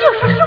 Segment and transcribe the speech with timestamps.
[0.00, 0.39] 就是。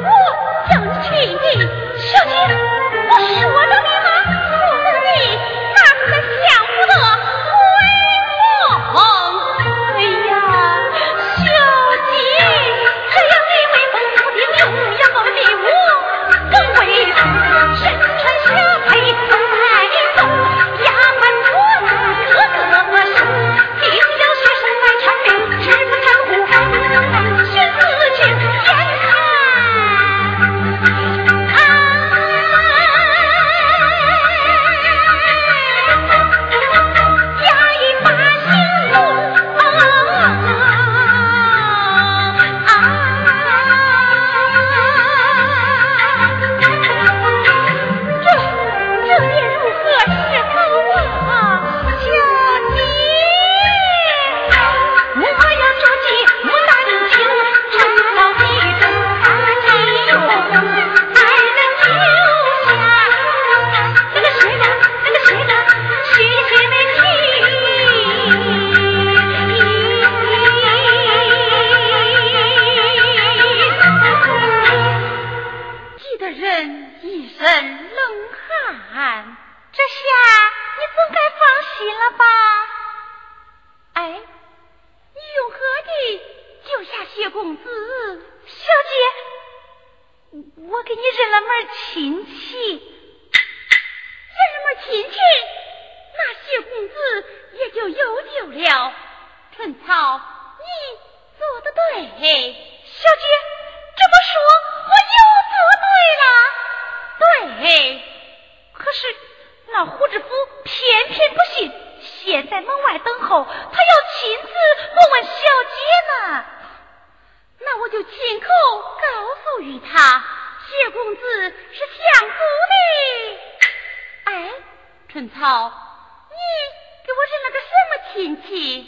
[127.25, 128.13] 是那个什么亲
[128.44, 128.47] 戚？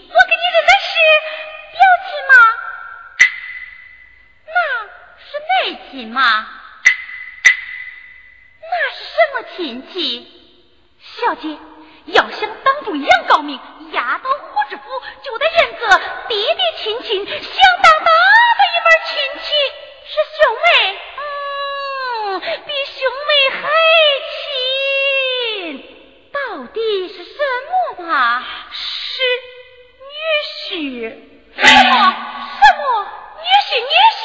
[0.10, 0.94] 我给你认的是
[1.72, 2.34] 表亲吗？
[4.48, 4.58] 那
[5.24, 6.22] 是内亲吗？
[8.62, 9.60] 那是什么亲
[9.92, 9.98] 戚？
[11.00, 11.58] 小姐，
[12.06, 13.60] 要想挡住杨高明，
[13.92, 14.84] 压倒胡知府，
[15.24, 15.88] 就得认个
[16.28, 17.38] 爹爹亲亲相
[17.82, 18.12] 当大
[18.58, 19.48] 的一门亲戚，
[20.06, 20.68] 是兄妹，
[21.18, 22.96] 嗯，比兄
[23.28, 23.32] 妹
[23.62, 23.64] 还
[24.42, 25.84] 亲，
[26.32, 26.38] 到
[26.74, 26.78] 底
[27.10, 27.35] 是？
[28.04, 29.24] 啊是
[30.02, 30.14] 女
[30.70, 31.16] 婿。
[31.56, 31.96] 什么？
[32.60, 32.84] 什么？
[33.42, 34.24] 女婿女婿？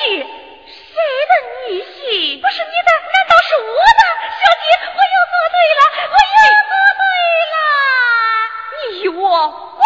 [0.66, 0.94] 谁
[1.31, 1.32] 的
[1.69, 2.41] 女婿？
[2.41, 4.03] 不是你的难道是我的？
[4.30, 7.03] 小姐我又做对了我又做对
[7.53, 7.54] 了。
[8.72, 9.80] 你与我跪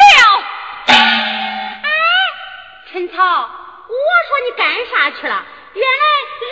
[0.00, 0.12] 了
[2.90, 3.96] 陈草我
[4.28, 5.32] 说你干啥去了？
[5.74, 6.04] 原来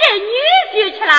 [0.03, 0.33] 认女
[0.73, 1.13] 婿去了。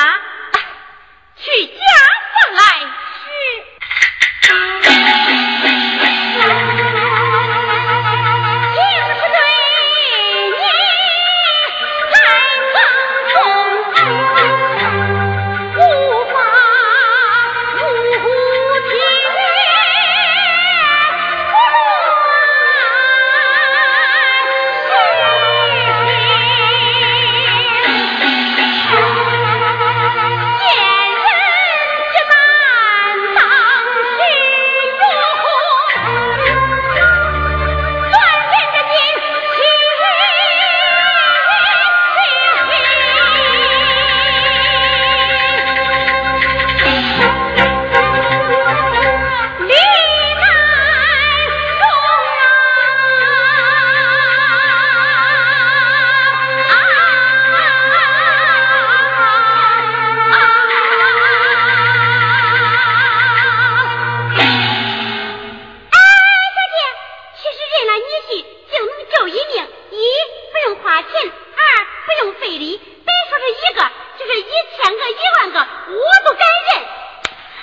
[72.48, 73.82] 背里，别说是一个，
[74.18, 74.44] 就是一
[74.78, 76.80] 千个、一万个，我都敢认。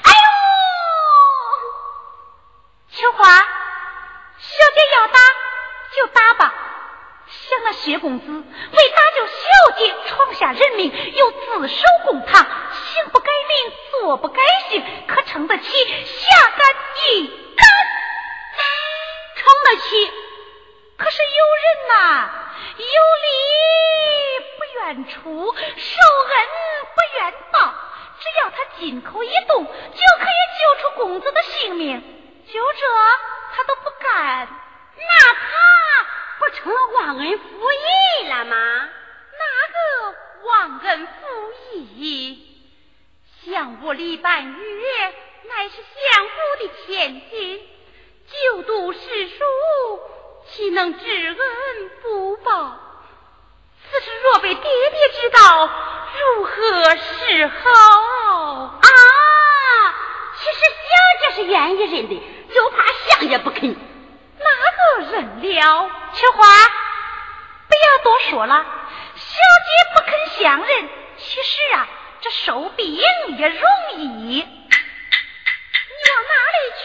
[0.03, 0.27] 哎呦，
[2.93, 5.19] 秋花，小姐要打
[5.97, 6.53] 就打吧。
[7.49, 9.33] 像那薛公子，为打救小
[9.79, 16.61] 姐，闯下人命，又自首公堂，行不改名，坐不改姓，可撑得起侠肝
[17.09, 17.67] 义胆。
[19.37, 20.13] 撑得起，
[20.99, 22.29] 可是有人呐，
[22.77, 23.34] 有理。
[24.87, 26.47] 但除受恩
[26.95, 27.75] 不愿报
[28.21, 32.03] 只要他金口一动就可以救出公子的性命。
[32.47, 32.87] 就这
[33.57, 34.47] 他都不干
[34.99, 36.07] 那他
[36.39, 38.57] 不成了忘恩负义了吗？
[38.57, 41.13] 哪个忘恩负
[41.73, 42.69] 义？
[43.43, 45.15] 相国李半月
[45.49, 47.69] 乃是相国的千金
[48.27, 49.45] 就读诗书
[50.51, 52.84] 岂能知恩不报？
[54.45, 55.71] 此事若被爹爹知道，
[56.37, 56.53] 如何
[56.97, 57.53] 是好
[58.67, 58.89] 啊？
[60.37, 62.23] 其实小姐是愿意认的，
[62.55, 63.71] 就怕相也不肯。
[63.71, 65.91] 哪个认了？
[66.13, 66.47] 秋花，
[67.69, 68.67] 不要多说了。
[69.17, 71.89] 小姐不肯相认，其实啊，
[72.21, 72.87] 这收兵
[73.39, 73.63] 也容
[73.97, 74.05] 易。
[74.07, 76.85] 你往哪里去？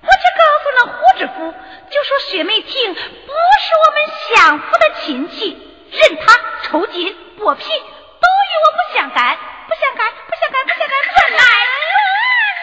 [0.00, 1.54] 我去告诉了胡知府，
[1.90, 3.98] 就说薛梅婷不是我们
[4.30, 9.38] 相府的亲戚，任他抽筋剥皮，都与我不相干，
[9.68, 11.44] 不相干，不相干，不相干，乱来，
[11.94, 12.02] 乱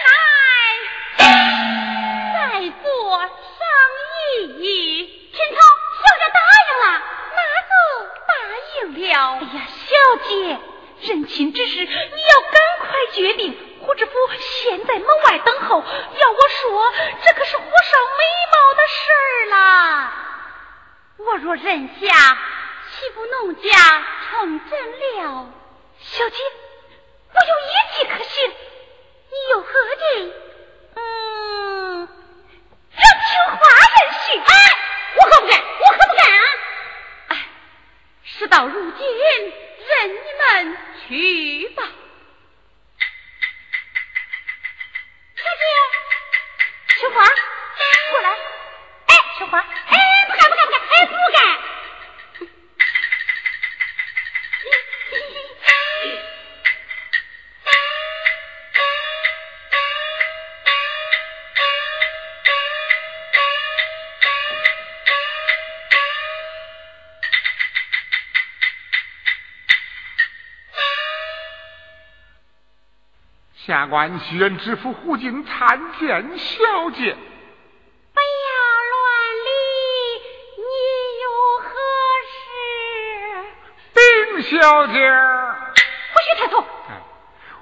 [0.07, 1.23] 来！
[2.33, 2.39] 再
[2.83, 3.29] 做商
[4.59, 4.67] 议。
[5.33, 5.57] 陈涛，
[6.01, 6.85] 小姐答应了。
[7.37, 7.73] 哪个
[8.27, 8.31] 答
[8.75, 9.15] 应了？
[9.39, 9.57] 哎呀，
[9.87, 9.95] 小
[10.27, 10.59] 姐，
[11.07, 13.57] 认亲之事你要赶快决定。
[13.81, 16.93] 胡知府现在门外等候，要我说，
[17.23, 17.69] 这可是火烧
[18.19, 19.57] 眉毛的事儿啦。
[21.17, 22.37] 我若认下，
[23.01, 25.49] 岂不弄假成真了？
[25.97, 26.35] 小姐，
[27.33, 30.33] 我有一计可行，你有何计？
[73.81, 77.17] 下官徐人知府胡景参见小姐。
[78.13, 78.53] 不要
[78.91, 79.01] 乱
[79.43, 79.49] 离，
[80.61, 80.63] 你
[81.23, 81.25] 有
[81.63, 81.67] 何
[82.29, 82.45] 事？
[83.95, 84.93] 丁小姐。
[86.13, 86.63] 不许抬头。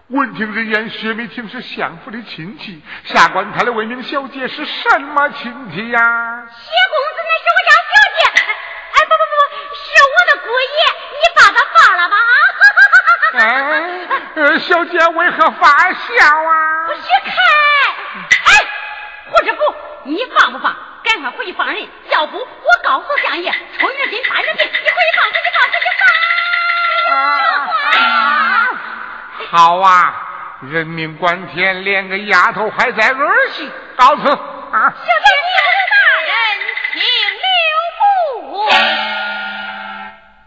[0.09, 6.01] 闻听人言，薛梅婷是相府的亲戚，下官看来问明小姐是什么亲戚呀？
[6.01, 8.27] 薛公子乃是我家小姐。
[8.91, 9.39] 哎，不不不，
[9.73, 10.83] 是我的姑爷，
[11.15, 13.39] 你把他放了吧啊！
[13.39, 16.85] 哎，小姐为何发笑啊？
[16.85, 17.31] 不许开！
[18.45, 18.53] 哎，
[19.31, 19.57] 胡知府，
[20.03, 20.75] 你放不放？
[21.03, 22.45] 赶快回去放人，要不我
[22.83, 25.89] 告诉相爷，抽人筋，打人筋，你回去放，回去放，回去
[27.09, 27.17] 放！
[27.17, 27.17] 啊！
[29.49, 30.13] 好啊，
[30.61, 34.93] 人命关天，连个丫头还在儿戏，告辞啊！
[34.95, 35.29] 小姐，
[35.89, 36.31] 大人
[36.93, 37.01] 请
[37.41, 37.49] 留
[37.97, 38.69] 步。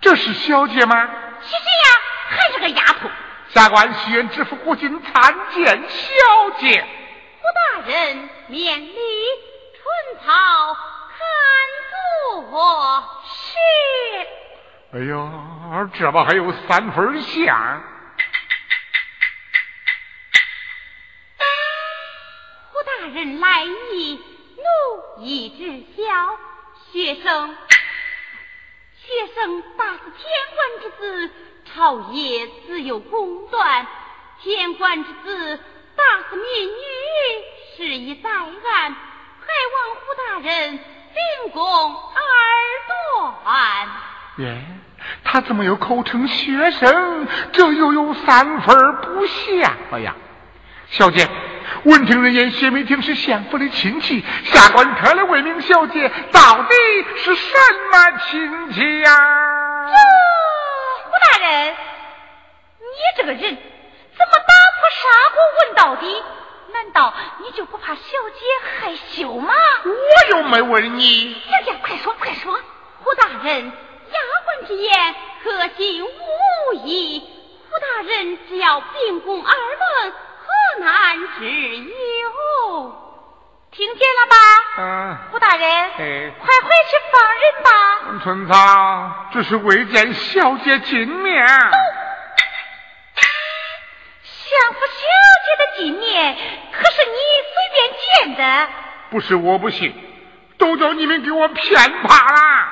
[0.01, 1.09] 这是小姐吗？
[3.55, 6.07] 下官西园知府胡金参见小
[6.59, 6.85] 姐。
[7.41, 10.77] 胡大人免礼，春草
[11.09, 11.19] 看
[12.51, 13.05] 坐。
[13.25, 14.97] 是。
[14.97, 15.31] 哎呦，
[15.95, 17.83] 这不还有三分像？
[31.83, 31.83] 子。
[31.83, 33.85] 朝野自有公断，
[34.41, 35.59] 天官之子
[35.97, 36.73] 打死民女，
[37.77, 42.23] 是以在案，还望胡大人秉公而
[42.87, 43.89] 断。
[44.39, 44.63] 耶，
[45.25, 47.27] 他怎么又口称学生？
[47.51, 50.15] 这又有三分不像呀！
[50.87, 51.29] 小姐，
[51.83, 56.75] 闻听人言，薛梅婷是相府的亲戚，下官特来问明小姐，到底
[57.17, 57.57] 是什
[57.91, 59.11] 么亲戚呀？
[59.91, 60.32] 大
[61.53, 61.75] 人，
[62.79, 65.03] 你这个人怎么打破砂
[65.35, 66.23] 锅问到底？
[66.73, 68.47] 难道你就不怕小姐
[68.81, 69.55] 害羞吗？
[69.85, 71.35] 我又没问你。
[71.51, 72.59] 小姐，快说快说。
[73.05, 74.19] 胡大人，丫
[74.63, 77.21] 鬟之言，可信无疑。
[77.21, 83.12] 胡大人只要秉公而论，何难之有？
[83.73, 84.37] 听见了吧？
[84.77, 85.17] 嗯。
[85.33, 87.71] 胡大人，哎，快回去放人吧。
[88.23, 88.53] 春草，
[89.33, 91.47] 这是未见小姐金面。
[94.25, 95.07] 相府小
[95.47, 96.37] 姐的金面，
[96.71, 97.17] 可是你
[97.49, 98.69] 随便见的？
[99.11, 99.95] 不是我不信，
[100.59, 102.69] 都叫你们给我骗怕了。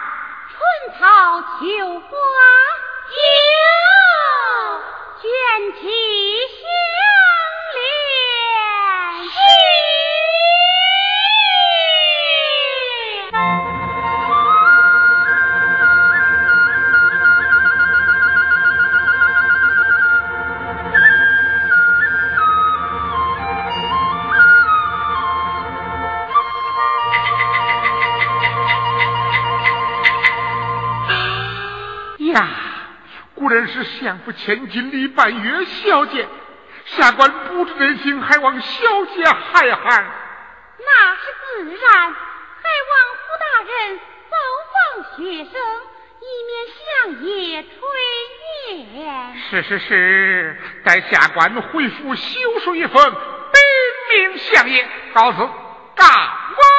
[0.50, 0.61] 春
[0.99, 2.09] 草秋花
[3.16, 3.23] 有
[5.23, 5.30] 卷
[5.80, 6.62] 起相
[7.75, 7.88] 连。
[33.50, 36.25] 果然是相府千金李半月小姐。
[36.85, 40.07] 下官不知人心，还望小姐海涵。
[40.78, 43.99] 那是自然，还望胡大人
[44.30, 44.37] 早
[44.71, 45.52] 放学生，
[46.21, 47.71] 以免相爷垂
[48.95, 49.37] 念。
[49.50, 53.19] 是是是，待下官回府修书一封，禀
[54.12, 56.69] 明相爷，告辞，告辞。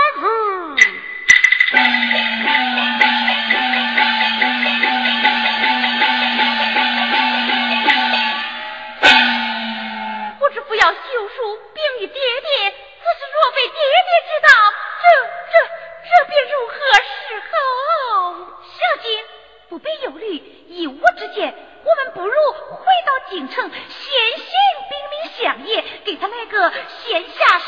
[20.22, 24.50] 虑，依我之见，我们不如回到京城，先行
[24.90, 27.66] 禀明相爷，给他来个先下手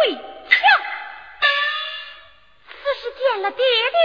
[0.00, 0.14] 为
[0.48, 0.58] 强。
[2.70, 3.98] 此时见了爹爹，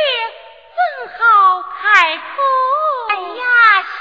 [0.75, 2.21] 怎好开口？
[3.09, 3.99] 哎呀，小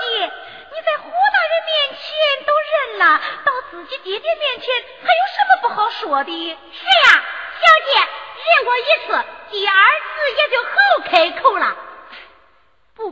[0.00, 2.02] 姐，你在胡大人面前
[2.44, 3.20] 都认了。
[3.44, 6.30] 到自己爹爹面前还有什么不好说的？
[6.72, 7.24] 是呀，
[7.60, 10.70] 小姐认过一次，第二次也就好
[11.10, 11.76] 开口了。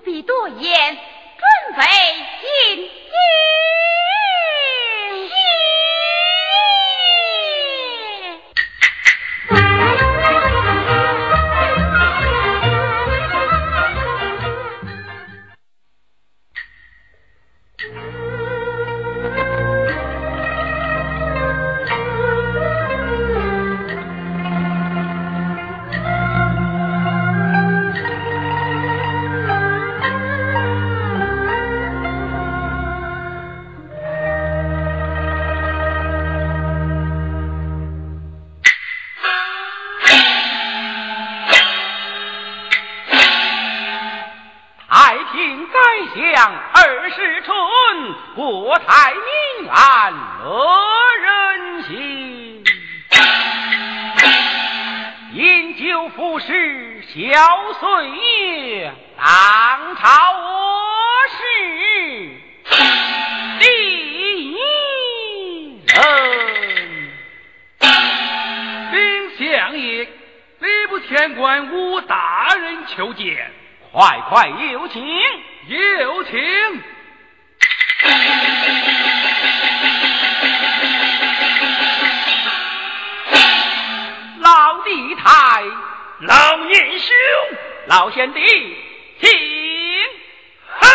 [0.05, 1.85] 不必多言，准备
[2.41, 3.62] 进京。
[75.73, 76.39] 有请！
[84.41, 85.63] 老弟太，
[86.21, 87.09] 老年兄，
[87.87, 88.41] 老贤弟，
[89.21, 89.31] 请！
[90.79, 90.89] 哼！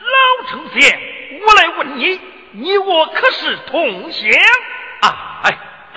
[0.00, 0.98] 老丞相，
[1.46, 2.20] 我来问你。
[2.56, 4.30] 你我可是同乡！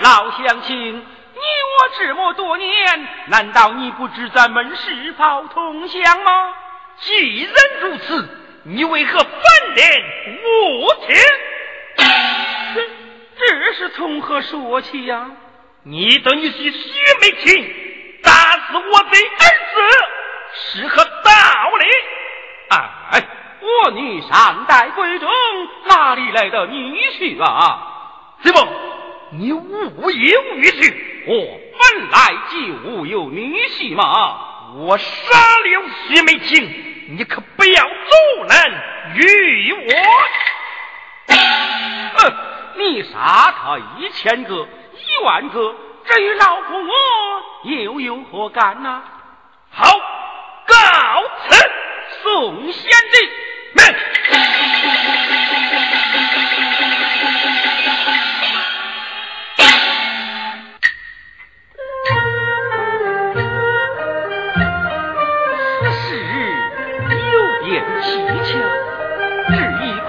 [0.08, 6.54] 老乡亲，你我这么多年，难道你不知咱们是否同乡吗？
[6.96, 8.26] 既然如此，
[8.62, 10.02] 你为何反脸
[10.42, 11.14] 无情？
[12.74, 12.80] 这
[13.38, 15.26] 这是从何说起呀？
[15.82, 17.74] 你等于是薛美琴
[18.22, 19.76] 打死我的儿子，
[20.54, 21.10] 是何道
[21.78, 21.86] 理？
[22.70, 23.28] 哎。
[23.60, 25.28] 我女善待闺中，
[25.88, 28.36] 哪里来的女婿啊？
[28.42, 28.66] 怎么，
[29.30, 30.94] 你无有女婿？
[31.26, 32.56] 我本来就
[32.90, 34.02] 无有女婿嘛。
[34.76, 38.70] 我杀了徐美琴，你可不要阻拦
[39.14, 39.92] 于我。
[42.16, 42.32] 哼，
[42.76, 46.90] 你杀他一千个、一万个，这与老夫我
[47.70, 49.02] 又有何干呢？
[49.70, 49.90] 好，
[50.66, 50.74] 告
[51.48, 51.70] 辞，
[52.22, 53.28] 宋贤弟。
[53.74, 53.82] 此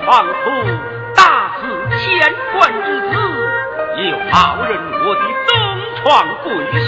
[0.09, 0.49] 一狂徒
[1.15, 1.21] 打
[1.59, 1.61] 死
[1.99, 3.13] 千官之子，
[3.95, 4.75] 又好人
[5.05, 5.53] 我的东
[5.97, 6.03] 床
[6.43, 6.81] 贵婿，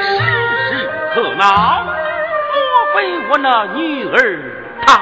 [0.00, 0.18] 事
[0.68, 1.84] 事可恼？
[1.84, 2.58] 莫
[2.92, 2.96] 非
[3.30, 4.16] 我那女儿
[4.84, 4.98] 她？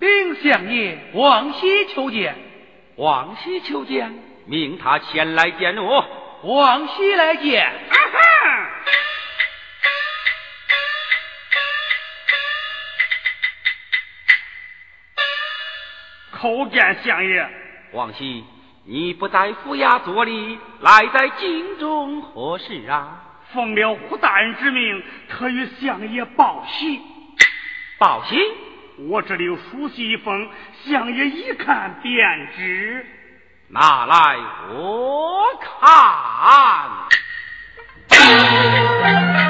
[0.00, 2.34] 禀相爷，往西求见。
[2.96, 4.12] 往西求见，
[4.46, 6.04] 命他前来见我。
[6.42, 7.72] 往西来见。
[16.40, 17.48] 叩见相爷。
[17.92, 18.44] 王熙，
[18.86, 23.24] 你不在府衙坐礼，来在京中何事啊？
[23.52, 27.00] 奉了胡大人之命，特与相爷报喜。
[27.98, 28.38] 报喜。
[29.08, 30.48] 我这里有书信一封，
[30.84, 33.04] 相爷一看便知。
[33.68, 34.38] 拿来
[34.74, 37.08] 我看。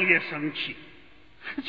[0.00, 0.76] 也生气，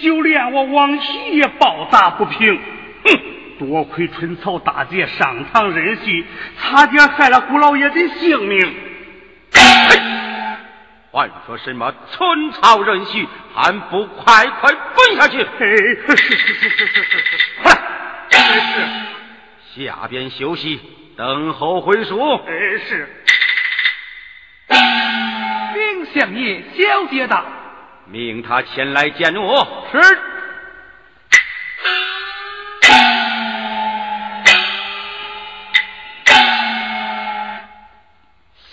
[0.02, 2.60] 就连我王喜也抱打不平。
[3.06, 6.26] 哼，多亏春草大姐上堂认戏，
[6.60, 8.76] 差点害了顾老爷的性命。
[9.54, 10.00] 嘿
[11.12, 15.44] 还说什么春草人戏，还不快快滚下去！
[15.58, 17.72] 嘿，是是是是是，快！
[19.74, 20.80] 是，下边休息，
[21.16, 22.36] 等候回书。
[22.46, 23.10] 哎，是。
[24.68, 27.44] 禀相爷，小姐到。
[28.10, 29.86] 命他前来见我。
[29.92, 29.98] 是。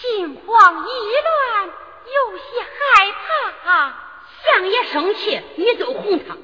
[0.00, 0.90] 心慌意
[1.24, 3.12] 乱，有些害
[3.66, 3.94] 怕。
[4.44, 6.36] 相爷生气，你就哄他。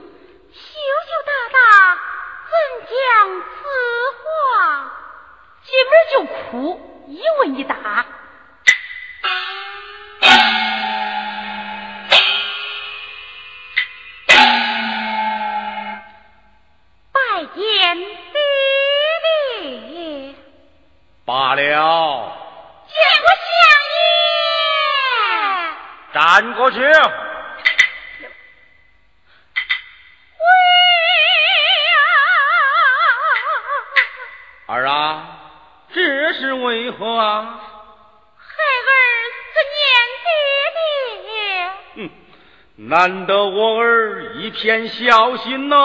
[42.90, 45.76] 难得我儿一片孝心呐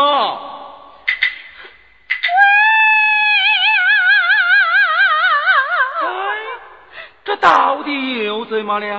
[7.24, 7.36] 这。
[7.36, 8.88] 到底又怎么了？
[8.88, 8.90] 孩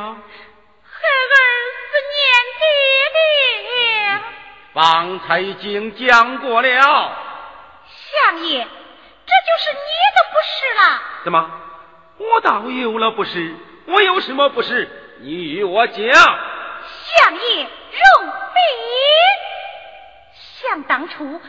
[1.35, 1.45] 儿
[1.83, 2.17] 思念
[2.61, 2.65] 爹
[3.15, 4.23] 爹。
[4.73, 6.69] 方才已经讲过了。
[7.89, 8.65] 相爷，
[9.27, 11.03] 这就是你的不是了。
[11.25, 11.51] 怎么？
[12.19, 13.53] 我倒有了不是？
[13.87, 14.89] 我有什么不是？
[15.23, 16.07] 你与我讲。
[21.17, 21.41] 除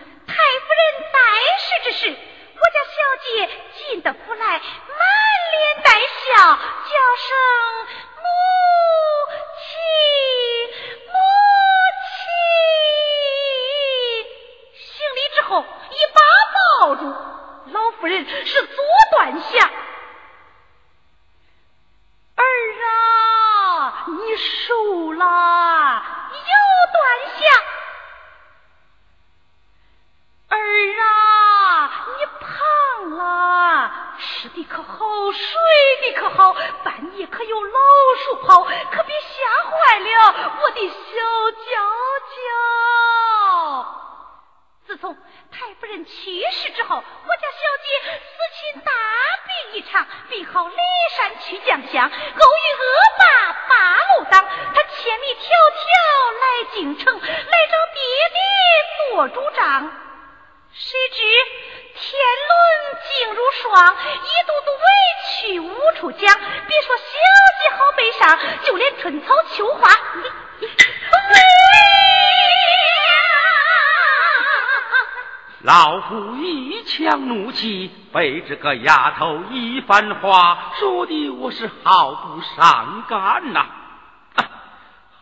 [77.28, 83.66] 怒气，被这个丫头一番话说的，我是毫不伤感呐。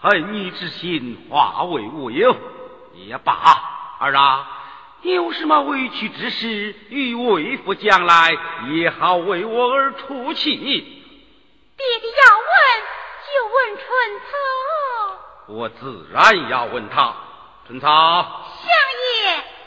[0.01, 2.35] 恨你之心化为乌有，
[2.93, 3.33] 也罢，
[3.99, 4.47] 儿啊。
[5.01, 8.35] 有什么委屈之事，与为父将来，
[8.69, 10.55] 也好为我儿出气。
[10.57, 12.49] 爹爹要问，
[13.29, 13.85] 就问春
[14.19, 14.33] 草。
[15.47, 17.13] 我自然要问他，
[17.67, 18.44] 春草。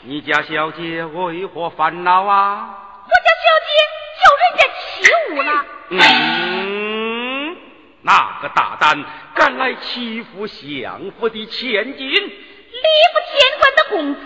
[0.01, 2.69] 你家小姐为何烦恼啊？
[3.05, 3.71] 我家小姐
[4.21, 5.65] 叫人家欺侮了。
[5.89, 7.57] 嗯，
[8.03, 9.03] 哪个大胆
[9.35, 12.09] 敢来欺负相府的千金？
[12.09, 14.19] 礼部天官的公子。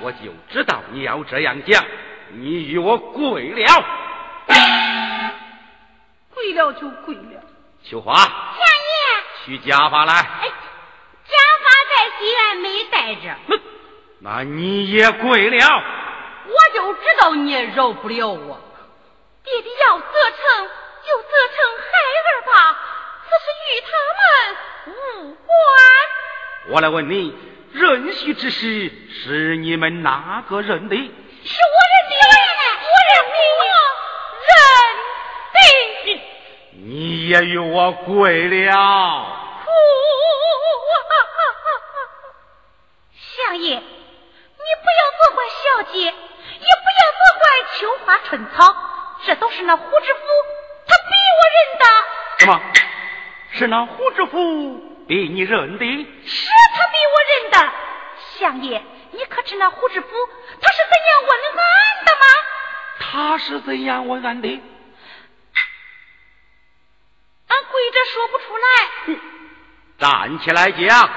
[0.00, 1.84] 我就知道你要这样讲，
[2.32, 3.84] 你与我跪了。
[6.34, 7.42] 跪了就跪了。
[7.84, 8.34] 秋华，相爷，
[9.44, 10.14] 取家法来。
[10.14, 10.48] 哎，
[11.28, 13.36] 家法在西院没带着。
[14.20, 15.82] 哼，那你也跪了。
[16.46, 18.60] 我就知道你也饶不了我。
[19.44, 20.68] 爹爹要责成
[21.04, 21.84] 就责成孩
[22.24, 22.50] 儿吧，
[23.24, 24.24] 此事与他们
[24.94, 25.48] 无关。
[26.68, 27.32] 我来问你，
[27.72, 28.90] 认婿之事
[29.24, 30.96] 是你们哪个认的？
[30.96, 32.16] 是我认的，
[32.82, 33.64] 我认的，
[34.48, 35.64] 认
[36.06, 36.10] 的。
[36.88, 38.66] 你也与我跪了。
[43.36, 43.82] 相爷，你
[44.82, 47.44] 不要责怪小姐，也不要责怪
[47.78, 48.74] 秋花春草。
[49.24, 50.20] 这都是那胡知府，
[50.86, 51.84] 他逼我认的。
[52.38, 52.60] 什么？
[53.52, 55.84] 是那胡知府逼你认的？
[56.26, 57.72] 是他逼我认的。
[58.38, 60.08] 相爷，你可知那胡知府
[60.60, 62.26] 他是怎样问案的吗？
[62.98, 64.48] 他是怎样问俺的？
[67.48, 68.64] 俺跪着说不出来。
[69.98, 71.10] 站起来讲。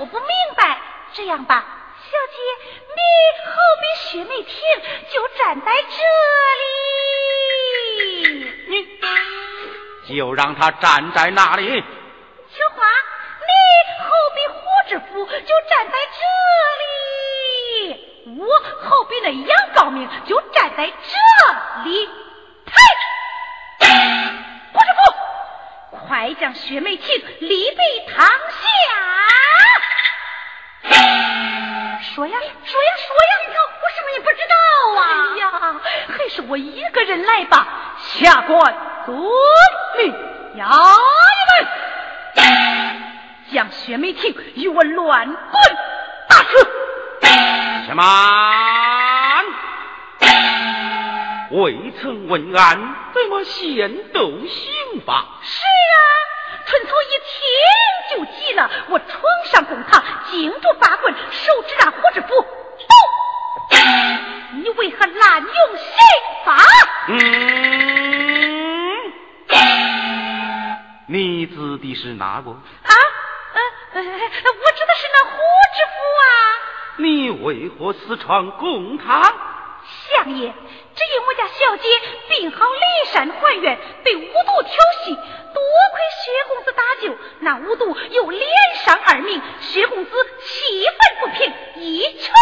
[0.00, 0.78] 也说不明白。
[1.12, 1.64] 这样吧，
[2.10, 2.36] 小姐，
[2.88, 3.00] 你
[3.44, 4.54] 好比薛梅婷，
[5.12, 5.98] 就站在这
[8.70, 8.72] 里。
[10.06, 11.68] 你就让他站在那里。
[11.68, 12.86] 秋花，
[13.40, 13.52] 你
[14.00, 14.58] 好比胡
[14.88, 16.20] 知府，就站在这
[16.80, 16.86] 里。
[18.38, 18.46] 我
[18.88, 20.92] 好比那杨高明，就站在这
[21.84, 22.08] 里。
[22.66, 22.72] 嘿。
[26.08, 27.06] 快将薛梅婷
[27.40, 29.19] 立碑堂下！
[30.90, 33.32] 说呀说呀说呀！
[33.42, 34.54] 你我什么也不知道
[35.00, 35.02] 啊！
[35.32, 35.42] 哎呀，
[36.08, 37.66] 还是我一个人来吧。
[37.98, 38.74] 下官
[39.06, 39.16] 遵
[39.96, 40.14] 命。
[40.56, 41.64] 衙役
[42.34, 42.44] 们，
[43.52, 45.36] 将薛梅婷与我乱棍
[46.28, 46.68] 打死。
[47.86, 49.44] 且慢！
[51.50, 52.78] 未曾问案，
[53.14, 55.24] 怎么先斗刑罚？
[55.42, 56.00] 是啊，
[56.66, 57.34] 春草一听
[58.10, 59.20] 就急了，我冲
[59.52, 62.46] 上公堂，惊住八棍，手指那胡知府，
[64.62, 65.86] 你为何滥用刑
[66.44, 66.56] 法？
[67.08, 67.16] 嗯，
[71.08, 72.50] 你指的是哪个？
[72.52, 72.58] 啊，
[73.94, 75.36] 呃，我指的是那胡
[75.74, 76.24] 知府啊。
[76.98, 79.20] 你为何私闯公堂？
[80.08, 80.52] 相爷。
[80.94, 81.88] 只因我家小姐
[82.28, 84.70] 病好离山还愿，被五毒调
[85.04, 85.62] 戏，多
[85.92, 86.69] 亏薛公子搭
[87.40, 88.48] 那五毒又连
[88.84, 90.10] 伤二命，薛公子
[90.42, 92.32] 气愤不平，一拳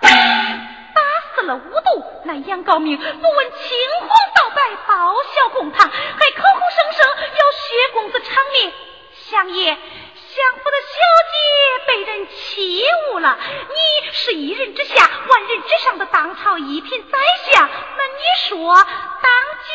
[0.00, 1.02] 打
[1.34, 2.22] 死了五毒。
[2.24, 8.72] 那杨高明不问青红皂白，报效公堂，还口口声声要薛公子偿命。
[9.12, 9.76] 相爷。
[10.30, 10.94] 相府的小
[11.32, 11.38] 姐
[11.86, 17.18] 被人欺侮了，你是一人之下万人之上的当朝一品宰
[17.50, 19.70] 相，那你说当救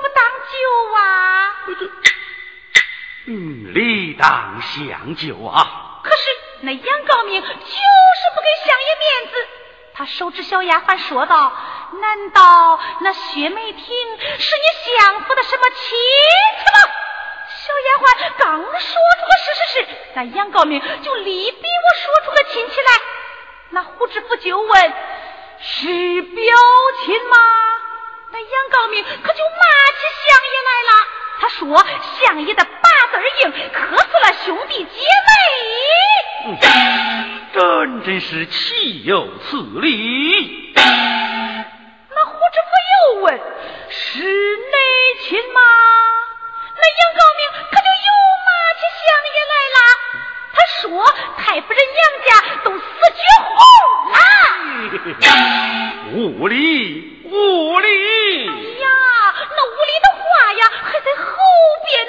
[0.00, 1.00] 不当救啊？
[3.26, 6.00] 嗯，理当相救啊。
[6.02, 6.22] 可是
[6.62, 9.48] 那杨高明就是不给相爷面子，
[9.94, 11.52] 他手指小丫鬟说道
[12.00, 13.84] ：“难道那薛梅婷
[14.38, 15.94] 是你相府的什么妻
[16.58, 16.92] 子吗？”
[17.62, 22.90] 小丫鬟刚说出个是是是，那杨高明就立逼我说出个亲戚来。
[23.70, 24.92] 那胡知府就问
[25.60, 26.56] ：“是表
[27.04, 27.36] 亲吗？”
[28.32, 31.06] 那杨高明可就骂起相爷来了。
[31.40, 31.86] 他说
[32.20, 32.64] ：“相爷的
[33.42, 34.90] 硬，磕死了兄弟姐
[35.26, 36.56] 妹。”
[37.52, 40.72] 真真是岂有此理！
[40.74, 40.82] 那
[42.24, 43.26] 胡知府又问
[43.90, 44.76] ：“是内
[45.20, 45.60] 亲吗？”
[46.74, 48.08] 那杨高明可就又
[48.46, 49.78] 骂起相爷来了。
[50.54, 50.82] 他说
[51.38, 52.28] ：“太夫人娘家
[52.64, 52.82] 都死
[53.14, 53.50] 绝后
[54.10, 54.16] 了。”
[56.14, 56.16] 无
[56.48, 56.54] 理，
[57.24, 57.86] 无理！
[58.48, 58.86] 哎呀，
[59.56, 60.22] 那无理的话
[60.54, 61.30] 呀，还在后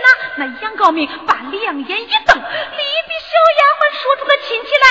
[0.03, 0.57] 边呢。
[0.59, 4.85] 那杨高明把两眼一瞪，立比小丫鬟说出个亲戚来：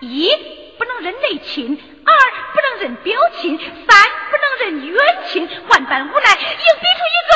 [0.00, 2.12] 一不能认内亲，二
[2.54, 5.48] 不能认表亲，三不能认远亲。
[5.68, 6.46] 万般无奈，硬
[6.80, 7.32] 逼出一个。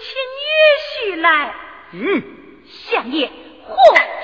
[0.00, 1.54] 请女婿来。
[1.92, 2.22] 嗯，
[2.66, 3.30] 相爷，
[3.66, 3.76] 祸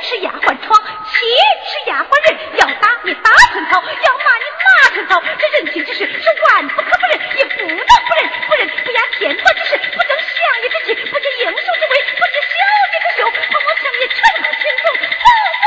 [0.03, 0.77] 是丫鬟闯，
[1.09, 1.17] 妻
[1.65, 2.39] 是丫鬟认。
[2.57, 8.31] 要打你打成草，要骂你骂成草，这人情之事是万不可不认，也不能不认。
[8.47, 12.55] 不认不压天官之事，不争相爷之气，不解英雄之威，不知小
[12.91, 15.65] 姐之秀，不我相爷臣服轻重，不负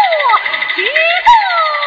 [0.75, 1.82] 举动。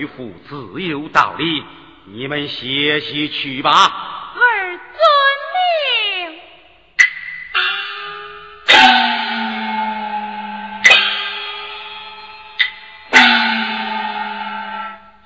[0.00, 1.62] 为父自有道理，
[2.06, 3.70] 你们歇息去吧。
[4.34, 4.98] 儿遵
[6.24, 6.40] 命。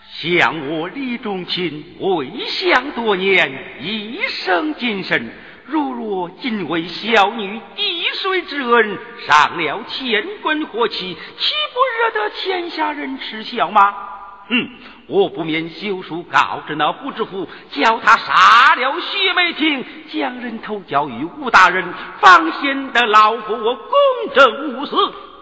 [0.09, 5.33] 想我李仲卿为相多年，一生谨慎。
[5.67, 14.11] 如若仅为小女滴水之恩，伤了千官火气，岂不惹得天下人耻笑吗？
[14.49, 14.69] 嗯，
[15.07, 21.85] 我不免休书告知那胡知府，叫他杀了薛梅亭，将人头交与吴大人，
[22.21, 24.97] 方显得老夫我公正无私。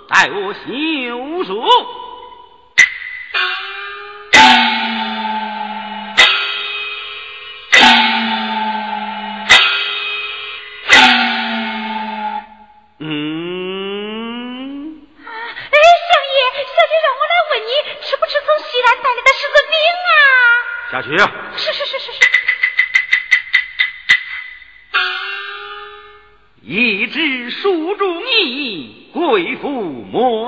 [0.09, 1.63] 待我休书。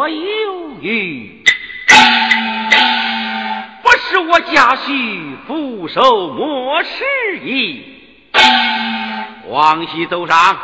[0.05, 1.43] 莫犹豫。
[3.83, 8.03] 不是我家婿俯首莫失意。
[9.47, 10.59] 往西走上。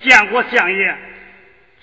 [0.00, 0.98] 见过相爷。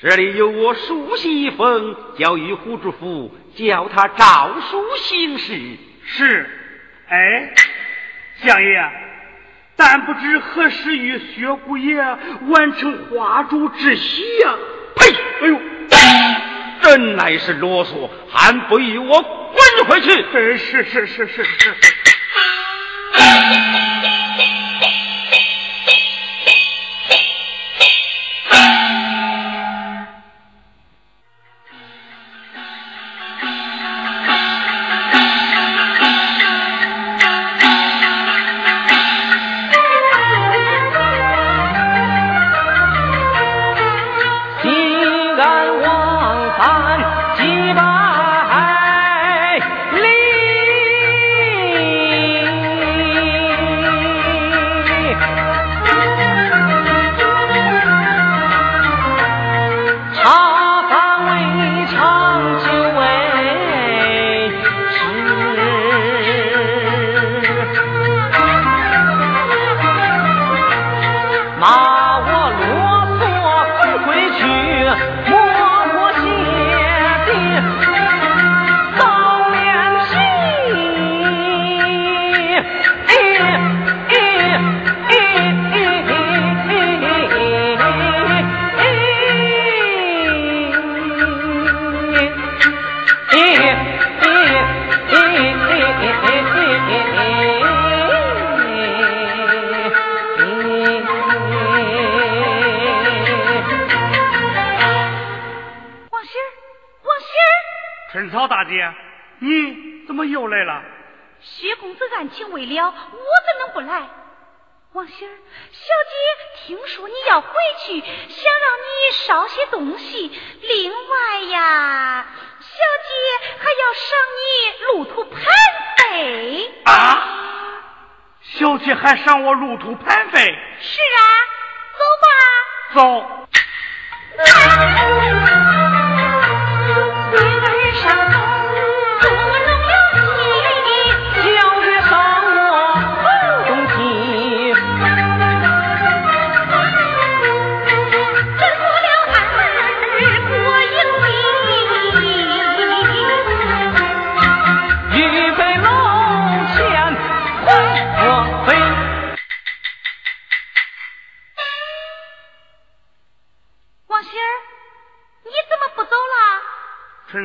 [0.01, 5.77] 这里有我书信一封，交与胡知府，叫他照书行事。
[6.05, 6.49] 是，
[7.09, 7.53] 哎，
[8.37, 9.02] 相爷，
[9.85, 11.97] 但不知何时与薛姑爷
[12.47, 14.55] 完成花烛之喜呀？
[14.95, 15.13] 呸！
[15.41, 15.59] 哎呦，
[16.81, 20.09] 真乃是啰嗦，还不与我滚回去！
[20.31, 21.92] 是是是是是。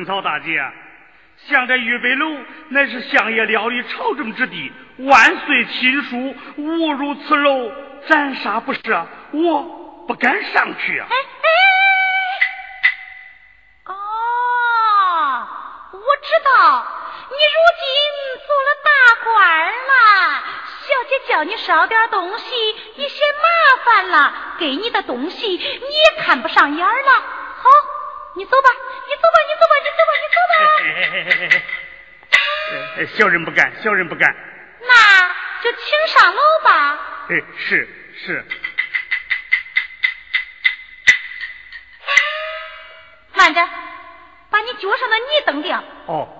[0.09, 0.59] 老大姐，
[1.37, 2.25] 像这玉碑楼
[2.69, 7.71] 乃是相爷料理朝政之地，万岁亲书，无如此楼，
[8.07, 8.81] 斩杀不是，
[9.33, 9.61] 我
[10.07, 11.07] 不敢上去啊。
[13.85, 13.93] 哦，
[15.93, 16.87] 我知道
[17.29, 17.85] 你如今
[18.47, 18.89] 做了大
[19.25, 20.43] 官了，
[20.87, 22.55] 小姐叫你捎点东西，
[22.95, 27.11] 你嫌麻烦了，给你的东西你也看不上眼了。
[27.61, 27.69] 好，
[28.33, 28.69] 你走吧。
[30.59, 33.17] 你走吧，你走吧。
[33.17, 34.35] 小人不敢，小人不敢。
[34.81, 34.93] 那
[35.63, 36.99] 就请上楼吧。
[37.29, 37.87] 哎，是
[38.25, 38.45] 是。
[43.33, 43.69] 慢着，
[44.49, 45.83] 把你脚上的泥蹬掉。
[46.07, 46.35] 哦。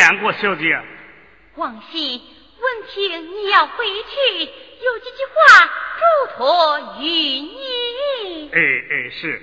[0.00, 0.80] 见过小姐，
[1.56, 2.22] 王喜，
[2.58, 5.66] 闻听你要回去，有几句话
[5.98, 6.02] 嘱
[6.38, 8.50] 托于你。
[8.50, 9.42] 哎哎，是。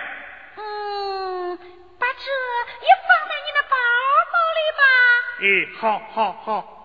[5.41, 6.80] 哎，好，好，好。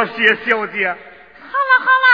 [0.00, 0.88] 多谢小姐。
[0.88, 2.08] 好了好了，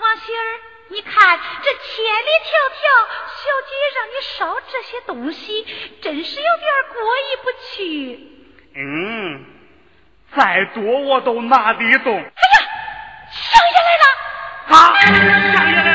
[0.00, 0.44] 王喜儿，
[0.88, 2.84] 你看这千里迢迢，
[3.32, 5.64] 小姐让你烧这些东西，
[6.02, 7.76] 真是有点过意不去。
[8.76, 9.46] 嗯，
[10.36, 12.14] 再多我都拿得动。
[12.14, 12.28] 哎呀，
[13.30, 14.04] 少爷来了！
[14.76, 14.76] 啊，
[15.56, 15.87] 少爷来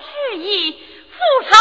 [0.00, 1.18] 是以复
[1.50, 1.56] 仇。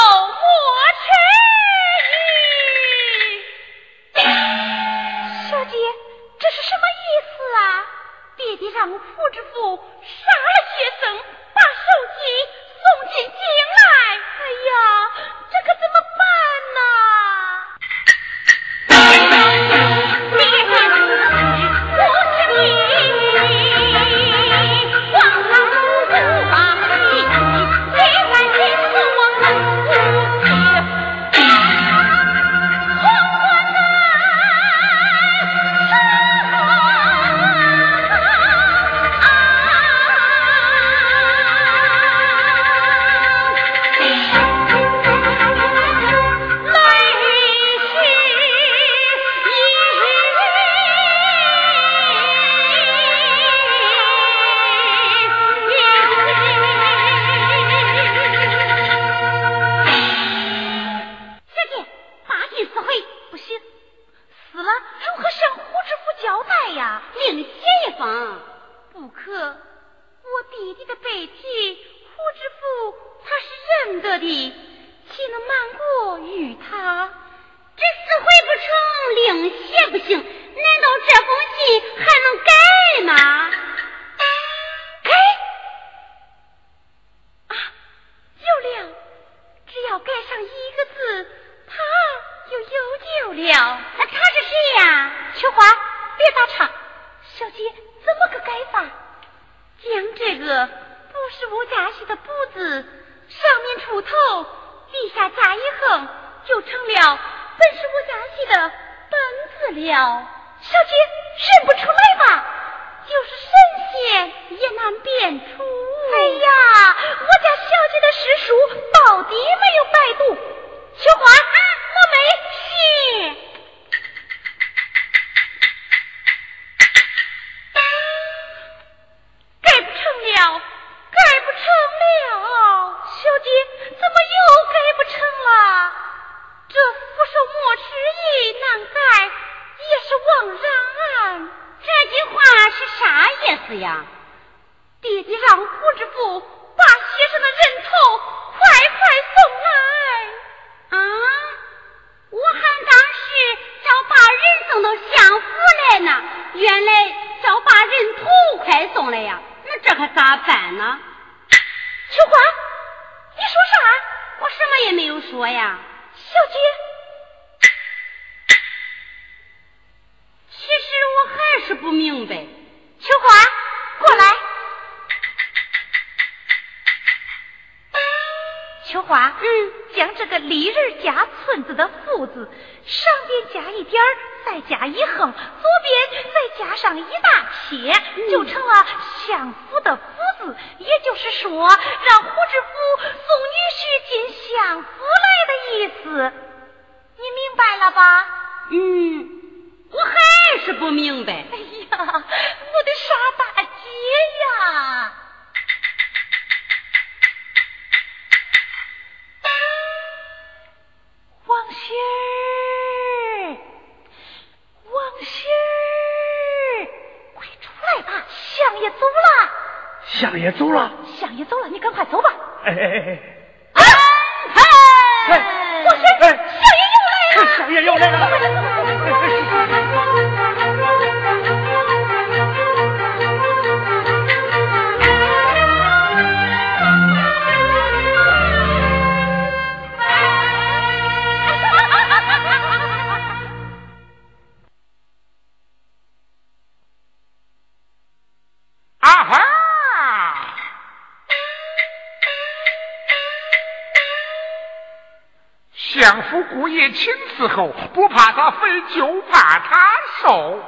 [256.49, 259.91] 姑爷亲伺候，不怕他肥，就怕他
[260.21, 260.63] 瘦。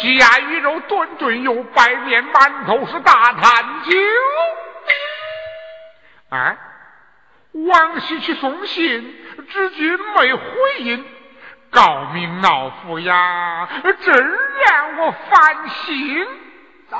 [0.00, 3.96] 鸡鸭鱼肉顿顿有，白面馒头是大餐酒。
[6.30, 6.56] 哎，
[7.52, 9.16] 王喜去送信，
[9.48, 10.42] 至今没回
[10.80, 11.06] 音，
[11.70, 13.68] 高明老夫呀，
[14.02, 16.26] 真让我烦心。
[16.90, 16.96] 走。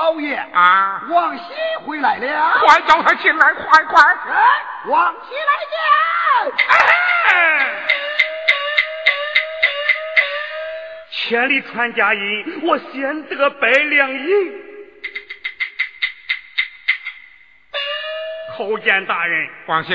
[0.00, 1.44] 老爷啊，王喜
[1.84, 4.02] 回来了，快叫他进来，快快！
[4.86, 6.52] 王喜来见。
[11.10, 14.70] 千里传佳音，我先得百两银。
[18.56, 19.92] 叩见大人，王喜，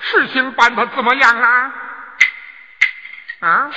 [0.00, 1.72] 事情办的怎么样啊？
[3.38, 3.70] 啊？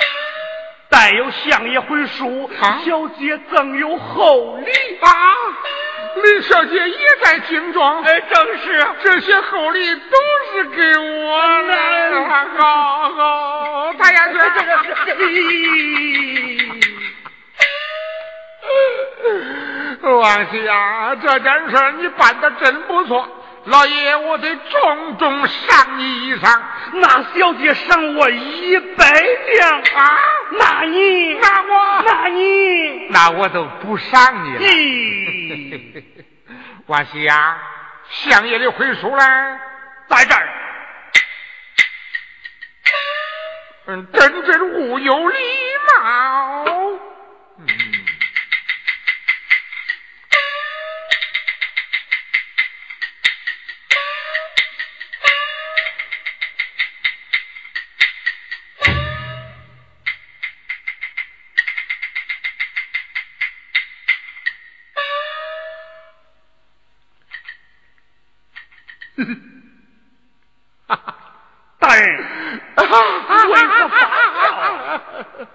[0.98, 4.72] 但有相爷回书，小姐赠有厚礼
[5.02, 5.10] 啊！
[6.22, 10.16] 李小姐也在京中，哎，正是这些厚礼都
[10.54, 12.24] 是给我的。
[12.24, 14.38] 好好，他呀，这
[20.00, 23.28] 这王喜呀，这件事你办的真不错。
[23.66, 26.62] 老爷，我得重重赏你一赏。
[26.92, 30.18] 那小姐赏我一百两啊！
[30.52, 34.60] 那你，那我，那你，那我都不赏你了。
[34.60, 36.02] 咦，
[36.86, 37.58] 王喜呀，
[38.08, 39.58] 相爷的回书呢，
[40.08, 40.48] 在这儿。
[43.88, 45.38] 嗯，真真物有礼
[45.88, 46.64] 貌。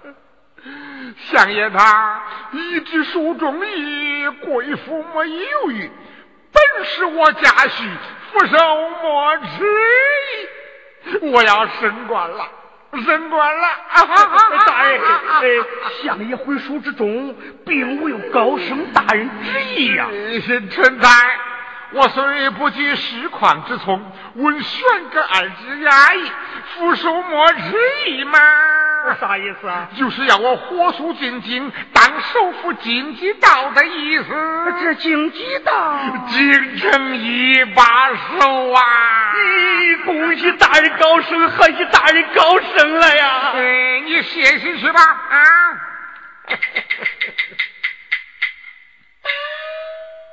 [1.30, 2.22] 相爷他
[2.52, 5.90] 一直书中意，贵妇莫犹豫。
[6.52, 7.88] 本是我家婿，
[8.32, 8.56] 福寿
[9.02, 11.32] 莫迟疑。
[11.32, 12.48] 我要升官了，
[13.04, 13.68] 升官了！
[14.66, 15.44] 大人，哎，
[16.04, 17.34] 相爷回书之中，
[17.66, 20.08] 并未有高升大人之意呀。
[20.70, 21.08] 臣在。
[21.94, 24.00] 我虽不及实况之聪，
[24.36, 26.30] 闻玄格二字压抑，
[26.74, 27.76] 福寿莫迟
[28.06, 28.38] 疑嘛。
[29.20, 29.88] 啥意思啊？
[29.96, 34.24] 就是要我火速进京，当首府经济道的意思。
[34.80, 35.98] 这经济道，
[36.28, 39.34] 京城一把手啊！
[39.34, 43.52] 咦，恭喜大人高升，贺喜大人高升了呀！
[43.54, 45.36] 哎，你歇息去吧，啊。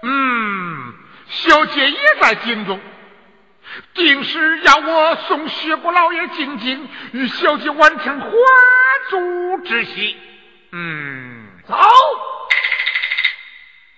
[0.04, 0.94] 嗯。
[1.32, 2.80] 小姐也在京中，
[3.94, 8.30] 定是要我送薛国老爷进京，与小姐完成花
[9.10, 10.18] 烛之喜。
[10.72, 11.76] 嗯，走。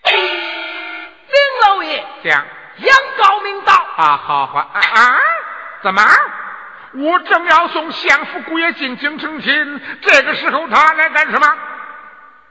[0.06, 2.46] 林老爷，讲
[2.78, 5.20] 杨高明道啊，好好啊啊，
[5.84, 6.02] 怎么？
[6.94, 11.58] 我正要送相府姑爷进京成亲，这个时候他来干什么？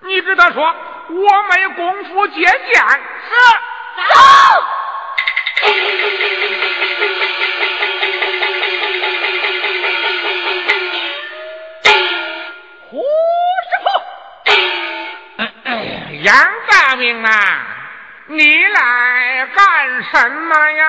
[0.03, 2.51] 你跟他说，我没功夫接见。
[2.53, 3.35] 是。
[4.09, 4.19] 走！
[16.23, 16.35] 杨
[16.69, 17.67] 大明啊，
[18.27, 20.85] 你来干什么呀？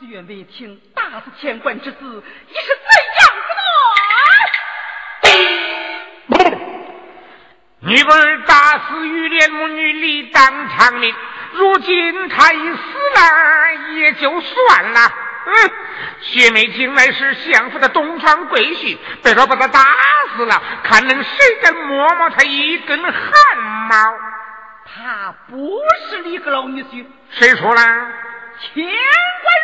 [0.00, 2.88] 岳梅听大肆天官之子，你是怎
[3.20, 3.48] 样子
[6.42, 6.56] 的？
[7.78, 8.54] 你儿打
[8.88, 11.14] 死玉莲母女，理当偿命。
[11.52, 12.76] 如今他已死
[13.14, 15.12] 了，也就算了。
[15.46, 15.70] 嗯，
[16.20, 19.80] 薛梅青乃是相府的东床贵婿，别说把他打
[20.36, 23.12] 死了，看能谁敢摸摸他一根汗
[23.88, 23.96] 毛？
[24.84, 25.78] 他不
[26.08, 27.82] 是李阁老女婿，谁说了？
[28.58, 28.94] 千官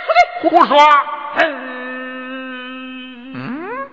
[0.04, 0.22] 说的。
[0.50, 0.76] 胡说！
[1.38, 3.88] 嗯嗯，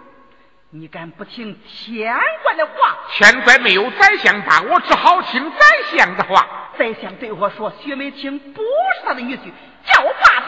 [0.72, 2.14] 你敢不听天
[2.44, 2.98] 官的话？
[3.12, 5.66] 天官没有宰相把我，只好听宰
[5.98, 6.46] 相的话。
[6.78, 9.52] 宰相对我说：“薛梅清不是他的女婿，
[9.86, 10.42] 叫我把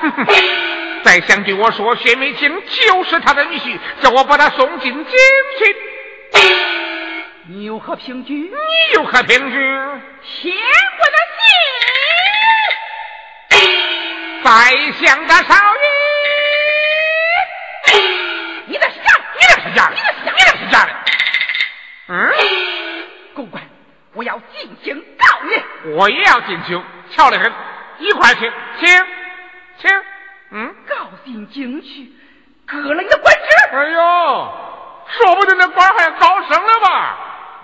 [0.00, 0.42] 他打死。”
[1.04, 5.76] 宰相对我说：“薛梅清就是他的女婿，叫我把他送进京去。”
[7.48, 8.34] 你有何凭据？
[8.34, 8.50] 你
[8.94, 9.56] 有何凭据？
[10.42, 10.56] 天
[10.98, 11.18] 官的
[13.48, 13.62] 信，
[14.42, 14.48] 宰
[15.06, 15.54] 相的少
[17.94, 17.94] 爷，
[18.66, 20.90] 你那是假的，你那是假的，你那是假的，你那是假的。
[22.08, 22.32] 嗯，
[23.34, 23.62] 公官。
[24.14, 26.82] 我要进京告你，我也要进京，
[27.14, 27.52] 巧得很，
[27.98, 28.88] 一块去，请，
[29.78, 29.90] 请，
[30.50, 32.12] 嗯，高进京去，
[32.66, 33.40] 割了你的官职。
[33.72, 33.98] 哎呦，
[35.08, 37.18] 说不定那官还高升了吧？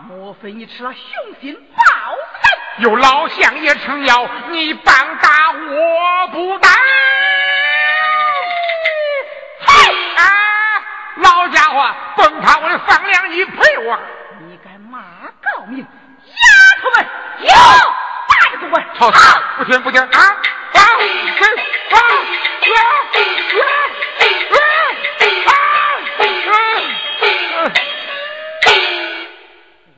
[0.09, 2.53] 莫非你吃了雄心豹子胆？
[2.79, 6.69] 有老乡也撑腰，你棒打我不打？
[9.65, 10.25] 嘿啊！
[11.17, 13.99] 老家伙，甭怕我的房梁你赔我！
[14.41, 14.99] 你敢骂
[15.41, 15.79] 高明？
[15.79, 15.87] 丫
[16.81, 17.07] 头们，
[17.41, 17.53] 有
[18.63, 18.87] 不管！
[18.97, 19.39] 吵死！
[19.59, 20.09] 不听不听啊！
[20.09, 20.39] 啊！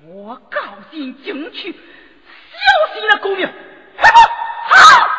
[0.07, 0.61] 我告
[0.91, 3.47] 进京去，小心那狗命！
[3.99, 4.21] 快跑！
[4.71, 5.11] 好！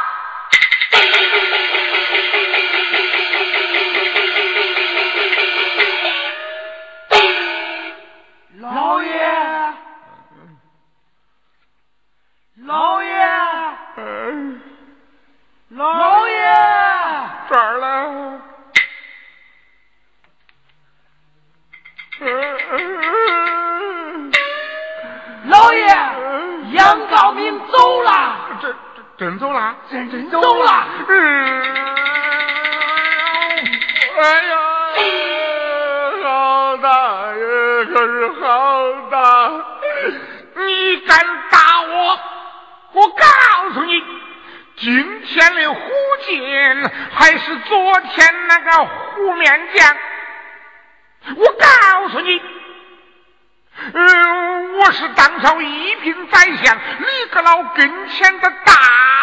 [27.85, 28.75] 走了，真
[29.15, 30.87] 真走了，真真走了。
[31.07, 31.61] 嗯，
[34.17, 34.57] 哎呀，
[36.23, 37.35] 好大呀，
[37.93, 39.51] 可是好大！
[40.55, 41.19] 你敢
[41.51, 42.19] 打我？
[42.93, 43.23] 我告
[43.75, 44.03] 诉你，
[44.77, 45.79] 今天的胡
[46.25, 49.95] 金还是昨天那个胡面将。
[51.35, 52.41] 我告诉你。
[53.77, 58.73] 嗯，我是当朝一品宰相李阁老跟前的大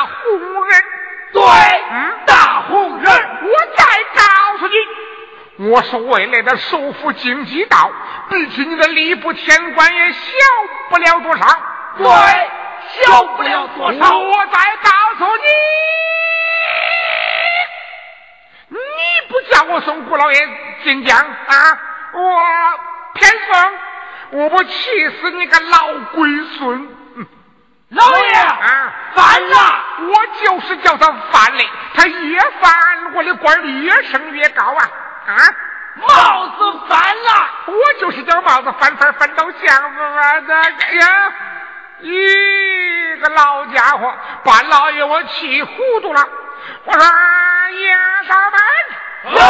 [0.07, 0.85] 红人。
[1.33, 3.11] 对，嗯，大红人。
[3.11, 3.85] 我再
[4.15, 7.91] 告诉你，我是未来的首府京畿道，
[8.29, 10.21] 比起你的吏部天官也小
[10.91, 11.47] 不了多少。
[11.97, 12.07] 对，
[13.03, 14.19] 小不了多少。
[14.19, 15.25] 我再告诉
[18.69, 18.79] 你，你
[19.29, 20.39] 不叫我送顾老爷
[20.85, 21.79] 进江啊，
[22.13, 22.21] 我
[23.15, 23.73] 偏送。
[24.33, 24.71] 我不气
[25.21, 26.89] 死你个老龟孙！
[27.91, 29.85] 老爷啊，犯了！
[29.99, 31.65] 我就是叫他犯了，
[31.95, 34.91] 他越烦，我的官越升越高啊！
[35.27, 35.37] 啊，
[35.97, 37.51] 帽子翻了！
[37.67, 40.41] 我就是叫帽子翻翻翻到巷子啊！
[40.41, 40.55] 这个
[40.97, 41.33] 呀，
[42.01, 44.15] 一个老家伙
[44.45, 46.27] 把老爷我气糊涂了。
[46.85, 47.03] 我说
[47.73, 47.95] 爷
[48.31, 48.59] 高们，
[49.35, 49.43] 有。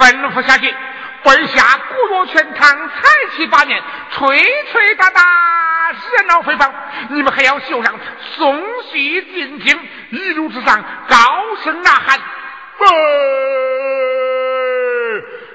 [0.00, 0.74] 吩咐下去，
[1.22, 2.94] 本下古若全堂，彩
[3.36, 3.82] 旗八面，
[4.12, 4.42] 吹
[4.72, 5.20] 吹打打，
[5.92, 6.72] 热闹非凡。
[7.10, 7.94] 你们还要绣上
[8.36, 8.58] 送
[8.90, 9.78] 喜进京，
[10.10, 11.16] 一路之上高
[11.62, 12.18] 声呐喊：“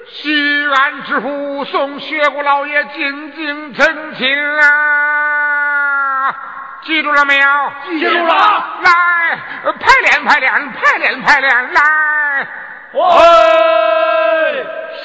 [0.07, 4.27] 西安知府送薛国老爷进京成亲
[4.61, 6.35] 啊！
[6.83, 7.73] 记住了没有？
[7.87, 8.79] 记住了。
[8.83, 8.91] 来，
[9.79, 12.47] 排练排练，排练排练，来。
[12.95, 13.03] 喂，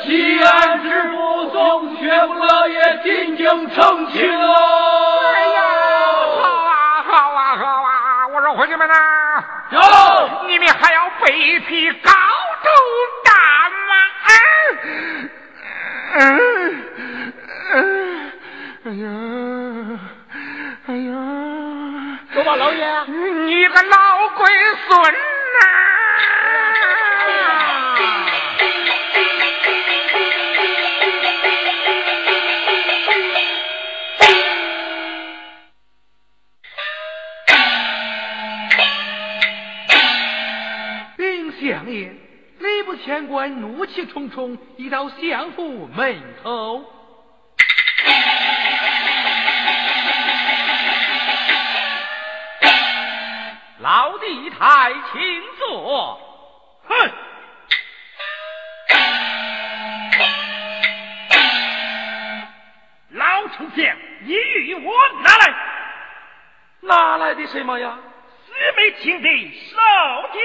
[0.05, 4.55] 西安知府送薛府老爷进京成亲喽！
[5.35, 5.61] 哎呀，
[6.41, 8.29] 好啊，好啊，好啊！
[8.33, 8.95] 我说伙计们呐，
[9.71, 9.81] 有，
[10.47, 12.13] 你们还要背匹高
[12.63, 12.69] 头
[13.25, 13.33] 大
[13.89, 13.93] 马？
[16.13, 16.83] 嗯
[17.73, 18.33] 嗯，
[18.85, 19.05] 哎呀，
[20.87, 21.13] 哎呀，
[22.37, 22.87] 走吧，老爷。
[23.09, 24.47] 你个老龟
[24.89, 25.15] 孙
[43.41, 46.85] 官怒气冲冲，一到相府门口。
[53.79, 56.21] 老弟太请坐。
[56.87, 57.11] 哼！
[63.09, 65.55] 老丞相，你与我拿来，
[66.83, 67.99] 哪来的什么呀？
[68.47, 69.29] 徐美清的
[69.71, 69.79] 手
[70.31, 70.39] 机。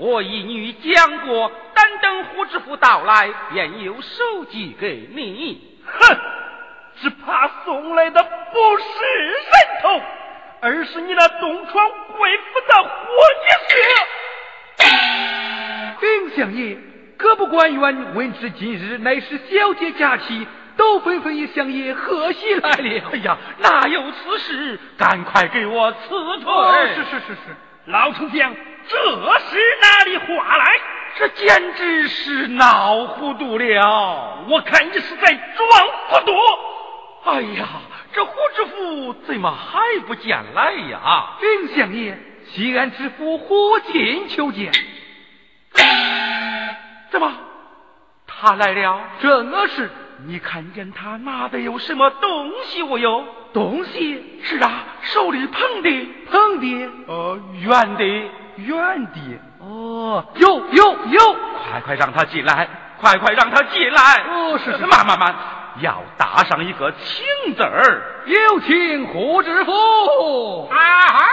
[0.00, 5.60] 我一女讲过，但等胡知府到来，便有手机给你。
[5.84, 6.16] 哼，
[7.02, 8.84] 只怕送来的不是
[9.26, 9.42] 人
[9.82, 10.00] 头，
[10.62, 12.88] 而是你那东床贵妇的活
[13.68, 14.88] 血。
[16.00, 16.78] 丁相爷，
[17.18, 20.46] 各部官员闻知今日乃是小姐假期，
[20.78, 23.10] 都纷纷与相爷贺喜来了。
[23.12, 24.80] 哎呀，哪有此事？
[24.96, 26.50] 赶快给我辞退！
[26.50, 27.38] 哦、是是是是，
[27.84, 28.56] 老丞相。
[28.88, 30.64] 这是哪里话来？
[31.16, 34.44] 这简直是闹糊涂了！
[34.48, 36.32] 我看你是在装糊涂。
[37.30, 37.68] 哎呀，
[38.12, 41.36] 这胡知府怎么还不见来呀？
[41.40, 42.16] 禀相爷，
[42.46, 44.72] 西安知府胡进求见。
[47.10, 47.32] 怎么，
[48.26, 49.00] 他来了？
[49.20, 49.90] 正是。
[50.26, 53.24] 你看见他拿的有什么东西我有？
[53.52, 59.40] 东西是啊，手里捧的，捧的，呃，圆的，圆的。
[59.58, 61.36] 哦，有有有，
[61.70, 62.68] 快快让他进来，
[63.00, 64.22] 快快让他进来。
[64.28, 65.34] 哦，是是，慢慢慢，
[65.80, 68.02] 要打上一个请字儿。
[68.26, 70.68] 有请胡知府。
[70.70, 71.26] 啊哈！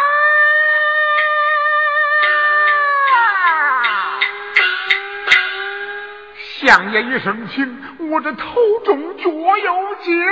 [6.60, 7.78] 相爷一声请。
[8.10, 10.24] 我这头重脚又轻，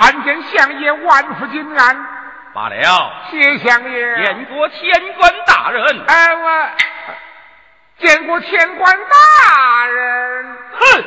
[0.00, 2.06] 参见相爷万福金安。
[2.54, 4.24] 罢了，谢相爷。
[4.24, 6.04] 见过千官大人。
[6.08, 6.70] 哎，我
[7.98, 10.56] 见过千官大人。
[10.72, 11.04] 哼！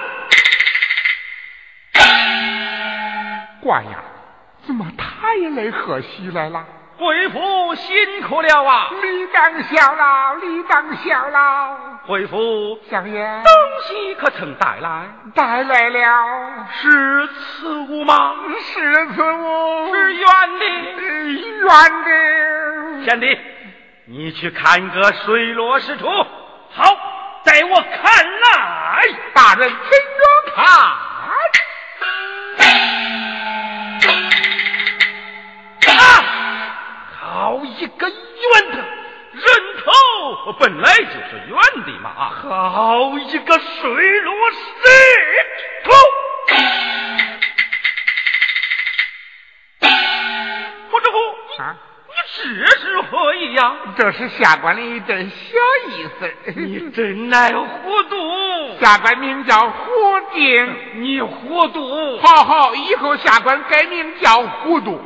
[3.61, 3.97] 怪呀，
[4.67, 6.63] 怎么他也来贺喜来了？
[7.03, 8.87] 贵府辛苦了啊！
[9.01, 11.75] 理当效劳，理当效劳。
[12.07, 15.09] 贵府相爷，东西可曾带来？
[15.35, 18.35] 带来了，是此物吗？
[18.61, 20.25] 是此物，是圆
[20.59, 20.65] 的，
[21.41, 21.67] 圆
[22.05, 23.03] 的。
[23.03, 23.37] 贤弟，
[24.05, 26.07] 你去看个水落石出。
[26.07, 26.85] 好，
[27.43, 29.03] 带我看来。
[29.33, 30.65] 大人，请着看。
[37.53, 39.45] 好一个圆的，人
[39.77, 42.31] 头本来就是圆的嘛！
[42.49, 44.57] 好一个水落石
[45.83, 45.91] 出！
[50.89, 51.75] 胡知府，啊，
[52.07, 52.13] 你
[52.65, 53.75] 这是何意呀？
[53.99, 55.35] 这是下官的一点小
[55.89, 56.33] 意思。
[56.55, 58.79] 你真乃糊涂！
[58.81, 59.91] 下官名叫胡
[60.33, 62.17] 定，你糊涂！
[62.17, 64.99] 好好，以后下官改名叫糊涂。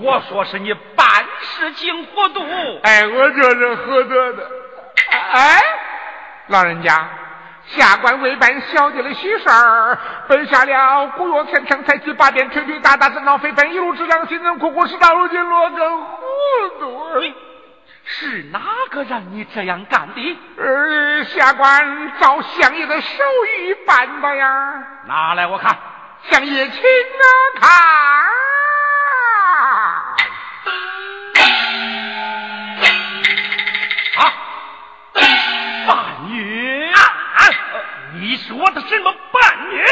[0.00, 1.06] 我说是你办
[1.40, 2.44] 事情糊涂。
[2.82, 4.50] 哎，我这是糊涂的。
[5.32, 5.60] 哎，
[6.48, 7.08] 老人家，
[7.66, 16.16] 下官为办小姐的喜事儿，奔下了古月天成，才七八遍，吹吹打打，振闹非分，一路之上辛辛苦苦，事到如今落个糊
[16.80, 17.04] 涂。
[18.06, 18.60] 是哪
[18.90, 20.38] 个让你这样干的？
[20.58, 23.24] 呃，下官照相爷的手
[23.58, 24.86] 艺办的呀。
[25.06, 25.74] 拿来我看，
[26.30, 26.82] 相爷请
[27.60, 27.70] 看。
[38.16, 39.84] 你说的什么半月？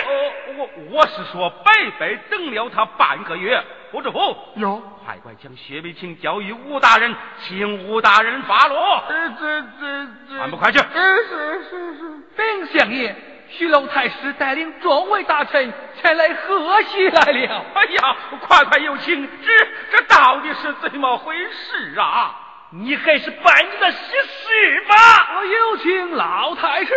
[0.57, 3.63] 我我是说白白等了他半个月。
[3.91, 4.19] 胡知府，
[4.57, 9.05] 有快快将薛梅清交与吴大人，请吴大人发落。
[9.07, 10.79] 这这这这，还不快去？
[10.79, 10.85] 是
[11.29, 12.03] 是是是。
[12.35, 13.15] 禀相爷，
[13.53, 17.65] 徐老太师带领众位大臣前来贺喜来了。
[17.75, 19.29] 哎呀，快快有请！
[19.43, 19.53] 这
[19.91, 22.35] 这到底是怎么回事啊？
[22.71, 24.95] 你还是办你的喜事吧！
[25.37, 26.95] 我有请老太师。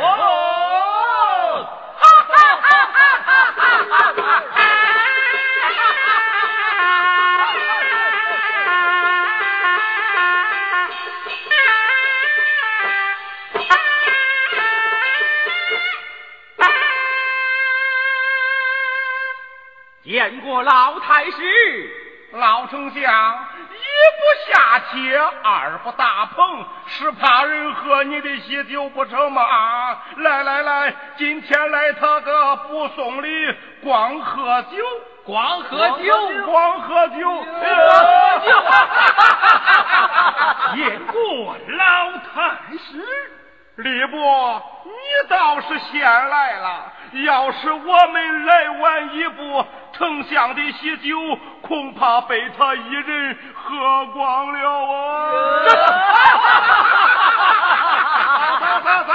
[0.00, 4.42] 哦，哈哈哈哈哈哈！
[20.10, 21.30] 见过老太师，
[22.32, 23.00] 老丞相。
[23.70, 23.76] 一
[24.18, 29.40] 不下棋，二不大棚，是怕人喝你的喜酒不成吗？
[30.16, 33.54] 来来来，今天来他个不送礼，
[33.84, 34.84] 光喝酒，
[35.24, 36.12] 光喝酒，
[36.44, 37.14] 光喝酒。
[40.74, 43.00] 见过老太师，
[43.76, 44.90] 李伯，你
[45.28, 46.92] 倒是先来了。
[47.12, 49.64] 要是我们来晚一步。
[49.92, 55.68] 丞相的喜酒恐怕被他一人喝光了啊！
[58.60, 59.12] 走走走！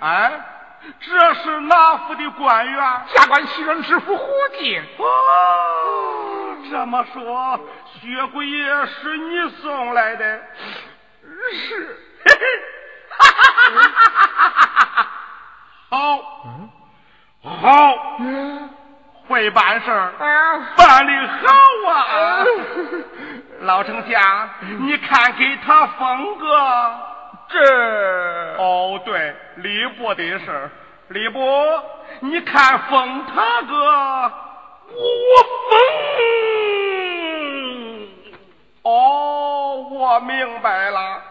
[0.00, 0.32] 哎，
[1.00, 2.78] 这是哪府的官员？
[3.08, 4.26] 下官西人知府胡
[4.58, 4.80] 进。
[4.98, 5.04] 哦，
[6.70, 7.60] 这么说，
[8.00, 10.40] 薛贵爷是你送来的？
[11.52, 11.98] 是。
[12.24, 12.44] 嘿嘿。
[13.16, 13.72] 哈哈哈
[14.34, 15.06] 哈哈哈！
[15.90, 15.94] 好，
[17.42, 18.18] 好，
[19.28, 20.12] 会办事儿，
[20.76, 21.46] 办的好
[21.92, 22.44] 啊！
[23.60, 26.46] 老丞相，你看给他封个
[27.48, 30.70] 这哦，对，礼部的事儿，
[31.08, 31.38] 礼部，
[32.20, 34.32] 你看封他个
[34.88, 34.96] 我
[35.70, 35.72] 封。
[38.82, 38.88] 哦，
[39.90, 41.22] 我我明白了，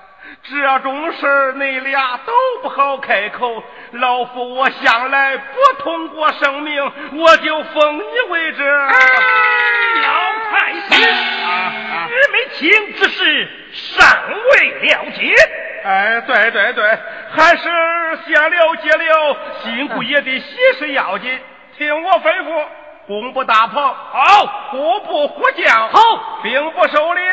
[0.44, 3.64] 这种事你俩都不好开口。
[3.92, 6.84] 老夫我向来不通过生命，
[7.14, 8.64] 我就封你为这。
[8.66, 8.90] 老
[10.52, 11.02] 太师，
[12.10, 14.06] 玉梅卿之事尚
[14.52, 15.34] 未了结。
[15.86, 17.00] 哎，对对对，
[17.36, 17.64] 还是
[18.26, 21.40] 先了解了辛苦爷的喜事要紧。
[21.78, 22.66] 听我吩咐，
[23.08, 26.00] 工部大炮好，户部虎将好，
[26.42, 27.24] 兵部首领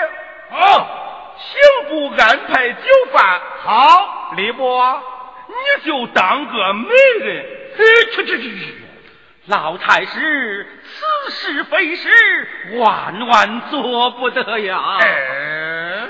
[0.50, 0.99] 好，
[1.40, 2.82] 刑部安排酒
[3.12, 5.02] 饭好，李伯，
[5.48, 6.88] 你就当个媒
[7.20, 7.46] 人。
[7.76, 8.74] 去去去去！
[9.46, 12.08] 老太师，此事非是，
[12.78, 14.98] 万万做不得呀！
[15.00, 16.06] 哎，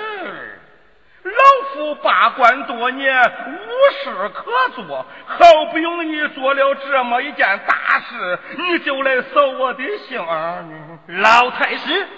[1.23, 10.65] 老夫罢官多年，无事可做，好不容易做了这么一件大事，你就来扫我的兴儿！
[11.07, 12.09] 老太师，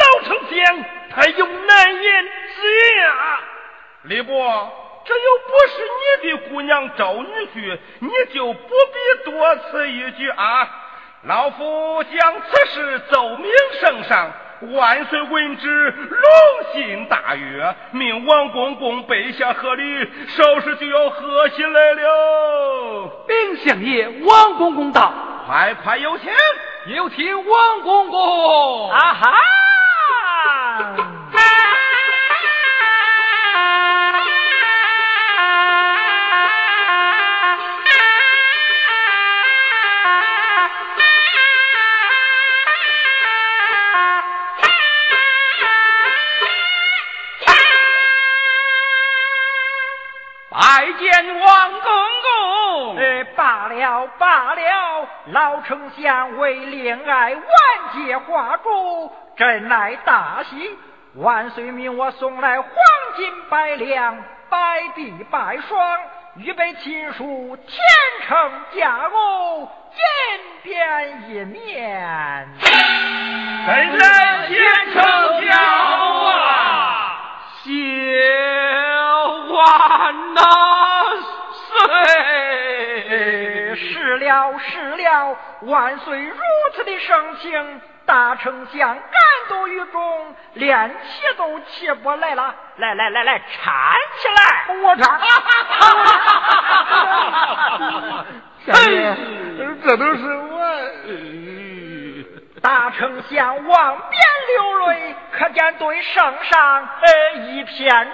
[0.00, 0.84] 老丞相
[1.14, 3.40] 他有难言之隐啊！
[4.02, 4.84] 李伯。
[5.04, 5.74] 这又不是
[6.22, 7.24] 你的姑娘招女
[7.54, 10.68] 婿，你就不必多此一举啊！
[11.22, 14.30] 老夫将此事奏明圣上，
[14.74, 23.24] 万岁闻之，龙心大悦，命王公公备下贺礼，稍时就要贺喜来了。
[23.26, 25.10] 禀相爷，王公公到，
[25.46, 26.30] 快快有请，
[26.94, 28.90] 有请王公公。
[28.90, 29.32] 啊哈！
[50.50, 52.96] 拜见王公公。
[53.36, 57.42] 罢了罢了，老丞相为恋爱万
[57.94, 59.12] 劫化烛。
[59.38, 60.76] 真乃大喜。
[61.14, 62.70] 万岁命我送来黄
[63.16, 64.16] 金百两，
[64.50, 64.58] 百
[64.94, 66.00] 璧百双，
[66.36, 67.78] 预备亲书天
[68.26, 69.70] 成佳偶，
[70.64, 72.48] 金匾一面。
[72.60, 74.58] 真乃天
[74.92, 75.02] 成
[75.46, 76.36] 佳偶啊！
[77.62, 77.70] 谢
[79.50, 80.40] 万呐，
[81.52, 81.68] 岁。
[83.76, 86.36] 是了是了，万岁如
[86.74, 89.02] 此的盛情，大丞相感
[89.50, 92.54] 动于衷，连气都气不来了。
[92.76, 93.42] 来来来来，搀
[94.16, 95.04] 起来，我搀。
[98.64, 99.14] 相爷，
[99.84, 100.58] 这都是我。
[102.62, 104.22] 大丞相望边
[104.56, 108.10] 流泪，可见对圣上呃一片忠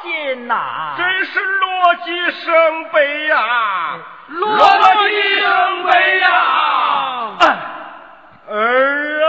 [0.00, 0.94] 心呐。
[0.96, 3.98] 真是落基生悲呀，
[4.28, 4.48] 落
[5.08, 6.28] 基生悲呀！
[8.50, 9.28] 儿啊，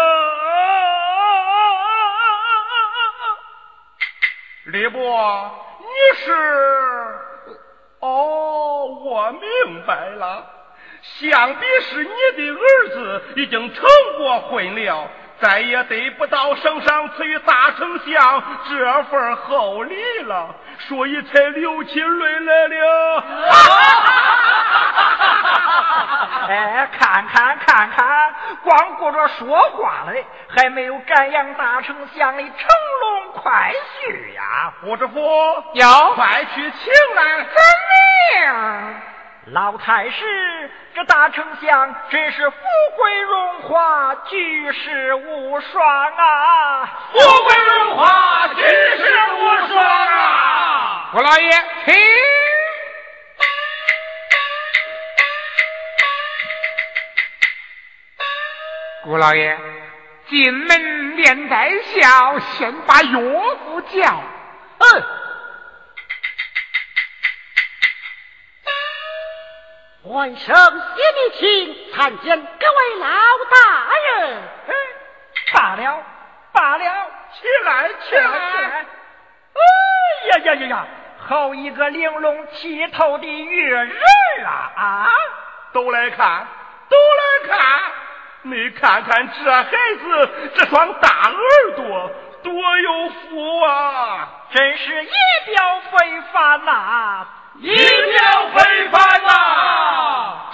[4.65, 6.32] 李伯，你是？
[7.99, 10.45] 哦，我明白了。
[11.01, 13.84] 想必是你的儿子已经成
[14.17, 15.09] 过婚了，
[15.41, 23.23] 再也得不到圣上赐予大丞相这份厚礼了，所以才流起泪来了。
[26.49, 28.33] 哎，看看看看，
[28.63, 30.13] 光顾着说话了，
[30.49, 32.51] 还没有感扬大丞相的乘
[33.01, 34.73] 龙快婿呀！
[34.81, 35.19] 胡知府，
[35.73, 37.43] 有快去请来。
[37.43, 37.55] 遵
[37.89, 38.95] 命。
[39.45, 42.57] 老太师，这大丞相真是富
[42.97, 46.85] 贵荣华，举世无双啊！
[47.11, 51.09] 富贵荣华，举世无双啊！
[51.13, 51.49] 我老爷，
[51.85, 51.95] 请。
[59.05, 59.57] 顾老爷，
[60.27, 63.19] 进门面带笑，先把岳
[63.65, 64.21] 父叫。
[64.77, 65.18] 嗯。
[70.04, 73.08] 万圣谢你请参见各位老
[73.52, 74.41] 大人。
[75.54, 76.04] 罢了，
[76.54, 76.84] 罢了，
[77.34, 78.86] 起来，起来，起来！
[79.54, 79.60] 哎
[80.30, 80.88] 呀呀呀呀！
[81.18, 83.91] 好一个玲珑剔透的玉人
[84.45, 84.72] 啊！
[84.76, 85.12] 啊！
[85.74, 86.47] 都来看，
[86.88, 87.91] 都来看！
[88.43, 89.70] 你看看这孩
[90.00, 94.30] 子这双大耳朵，多有福啊！
[94.54, 95.10] 真是仪
[95.47, 97.28] 表非凡呐！
[97.62, 100.49] 仪表非凡呐！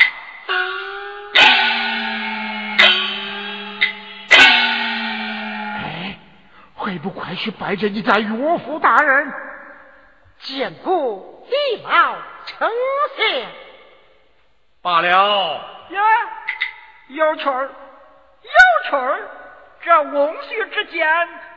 [5.84, 6.18] 哎，
[6.76, 9.32] 会不快去拜见你家岳父大人？
[10.40, 12.68] 见过礼貌丞
[13.18, 13.48] 相。
[14.82, 15.62] 罢了。
[15.90, 16.02] 呀，
[17.10, 17.70] 有趣儿，
[18.42, 18.50] 有
[18.90, 19.20] 趣儿。
[19.82, 21.08] 这翁婿之间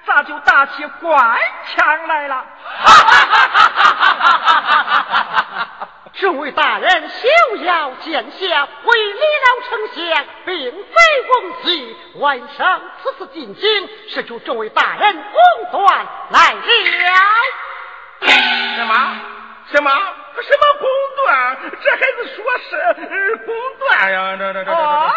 [0.06, 2.44] 咋就打起官腔来了？
[6.20, 10.78] 这位大人休要见笑，为李老丞相并非
[11.28, 16.60] 翁婿，晚上此次进京是求这位大人公断来了。
[18.20, 18.94] 什么？
[19.70, 19.90] 什么？
[20.40, 20.88] 什么公
[21.24, 21.56] 断？
[21.82, 24.36] 这孩子说是公断呀？
[24.36, 25.12] 这这这这哦，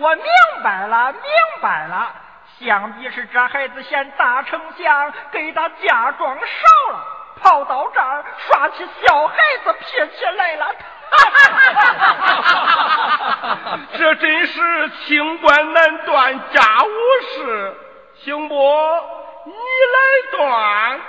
[0.00, 0.24] 我明
[0.64, 1.22] 白了，明
[1.60, 2.12] 白了，
[2.58, 7.11] 想必是这孩子嫌大丞相给他嫁妆少了。
[7.42, 9.34] 跑到这儿耍起小孩
[9.64, 9.86] 子脾
[10.16, 10.74] 气来了，
[13.98, 16.88] 这真是清官难断家务
[17.34, 17.76] 事，
[18.24, 18.54] 行不？
[19.44, 19.98] 你来
[20.36, 21.00] 断。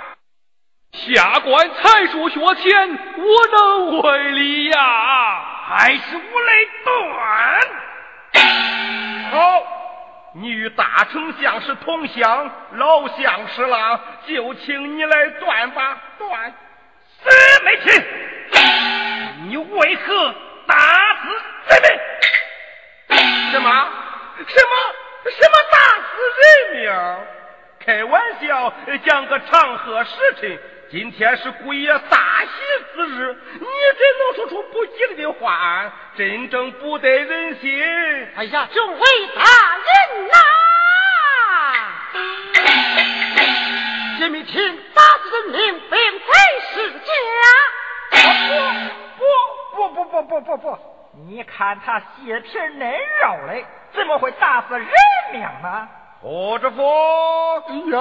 [0.92, 4.78] 下官才疏学浅，我能为力呀？
[5.68, 6.52] 还是我来
[6.84, 7.60] 断。
[9.30, 9.62] 好。
[10.36, 16.52] 你与大丞相是同乡，老相识了，就请你来断吧，断。
[17.22, 17.30] 四
[17.64, 18.04] 妹亲，
[19.48, 20.34] 你为何
[20.66, 20.76] 大
[21.22, 21.28] 死
[21.70, 23.20] 人命？
[23.52, 23.88] 什么？
[24.48, 24.74] 什么？
[25.30, 26.90] 什么大死人命？
[27.84, 28.72] 开玩笑，
[29.04, 30.10] 讲个长河时
[30.40, 30.58] 辰，
[30.90, 32.48] 今天是姑爷大喜
[32.94, 37.78] 之日，你真能说出不吉利的话，真正不得人心。
[38.36, 39.00] 哎呀，众位
[39.36, 39.42] 大
[39.76, 40.34] 人呐，
[44.18, 46.26] 今天请打死人命并非
[46.72, 47.04] 是假。
[49.18, 49.22] 不
[49.76, 50.78] 不不不不不不不，
[51.28, 54.88] 你看他血皮嫩肉嘞，怎么会打死人
[55.32, 55.86] 命呢？
[56.24, 56.82] 胡知府，
[57.90, 57.98] 呀，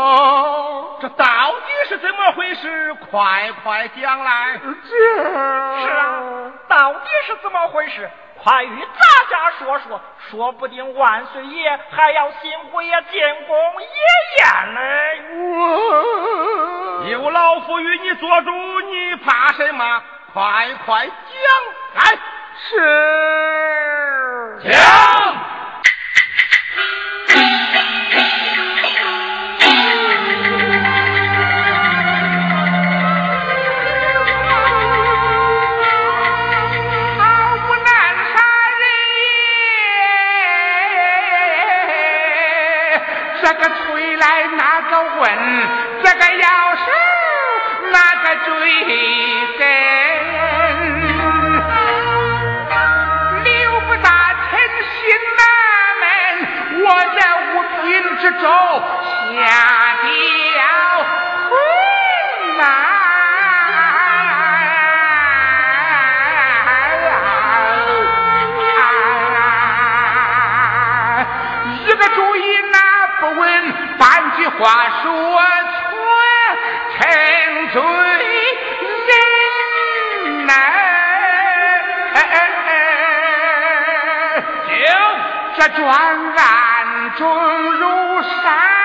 [1.01, 2.93] 这到底是怎么回事？
[3.11, 4.61] 快快讲来！
[4.63, 8.09] 这是啊，到底是怎么回事？
[8.41, 8.86] 快与大
[9.30, 9.99] 家说说，
[10.32, 13.88] 说不定万岁爷还要辛苦爷进宫野
[14.38, 14.82] 宴嘞。
[17.11, 20.01] 有老夫与你做主，你怕什么？
[20.34, 21.13] 快快讲
[21.95, 22.17] 来！
[22.69, 22.71] 是
[24.71, 24.80] 讲。
[46.03, 46.81] 这个要是
[47.91, 48.49] 那个最
[49.57, 49.61] 真，
[53.43, 54.07] 刘不大
[54.49, 54.51] 臣
[54.89, 54.99] 心
[55.38, 55.41] 难
[56.01, 56.03] 闷，
[56.84, 57.19] 我在
[57.49, 57.84] 五品
[58.17, 58.45] 之州
[74.60, 74.66] 话
[75.01, 75.97] 说错，
[76.99, 77.01] 沉
[77.70, 77.82] 醉
[79.10, 80.51] 人呐！
[84.68, 84.72] 就
[85.56, 85.82] 这专
[86.38, 86.41] 案
[87.18, 87.22] 重
[87.74, 87.82] 如
[88.22, 88.82] 山，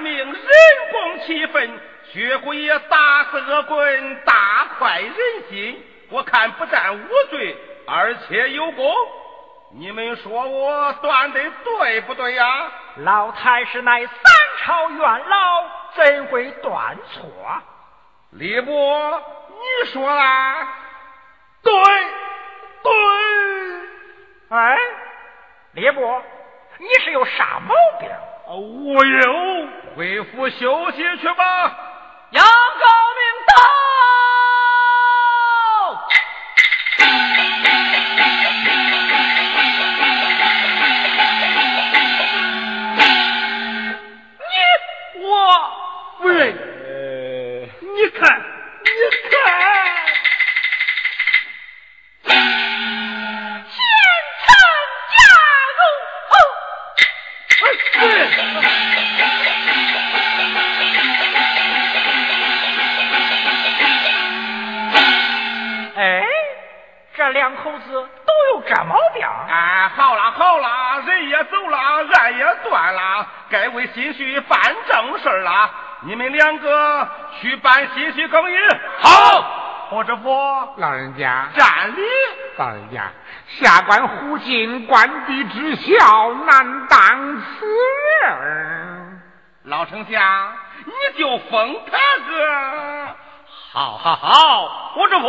[0.00, 0.34] 命，人
[0.90, 1.80] 共气愤，
[2.12, 5.14] 血鬼也打死恶棍，大快人
[5.48, 5.84] 心。
[6.10, 8.92] 我看不但无罪，而且有功。
[9.72, 12.72] 你们说我断的对不对呀？
[12.96, 14.14] 老太师乃三
[14.58, 17.30] 朝元老，怎会断错？
[18.32, 20.68] 李伯，你说啦？
[21.62, 21.72] 对，
[22.82, 22.92] 对。
[24.48, 24.78] 哎，
[25.74, 26.22] 李伯，
[26.78, 28.10] 你是有啥毛病？
[28.56, 29.68] 我有。
[29.96, 31.78] 回府休息去吧。
[32.30, 33.54] 杨高明到。
[46.18, 46.54] 夫人，
[47.80, 48.42] 你看，
[73.50, 75.70] 该为新婿办正事了。
[76.02, 77.08] 你们两个
[77.40, 78.54] 去办新婿更衣。
[79.00, 80.30] 好，霍知府，
[80.76, 82.00] 老人家站立。
[82.56, 83.10] 老人家，
[83.48, 87.66] 下官胡进官邸之孝，难当此
[88.22, 89.20] 人。
[89.64, 90.52] 老丞相，
[90.86, 91.98] 你就封他
[92.30, 93.16] 个。
[93.72, 95.28] 好，好，好，胡知府，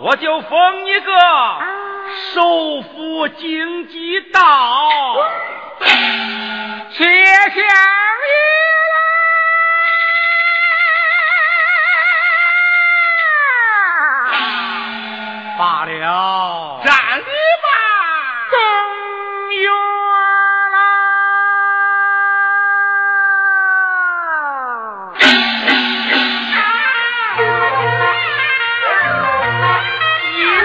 [0.00, 1.12] 我就封一个
[2.34, 4.40] 首府经济道。
[6.96, 8.53] 谢相爷。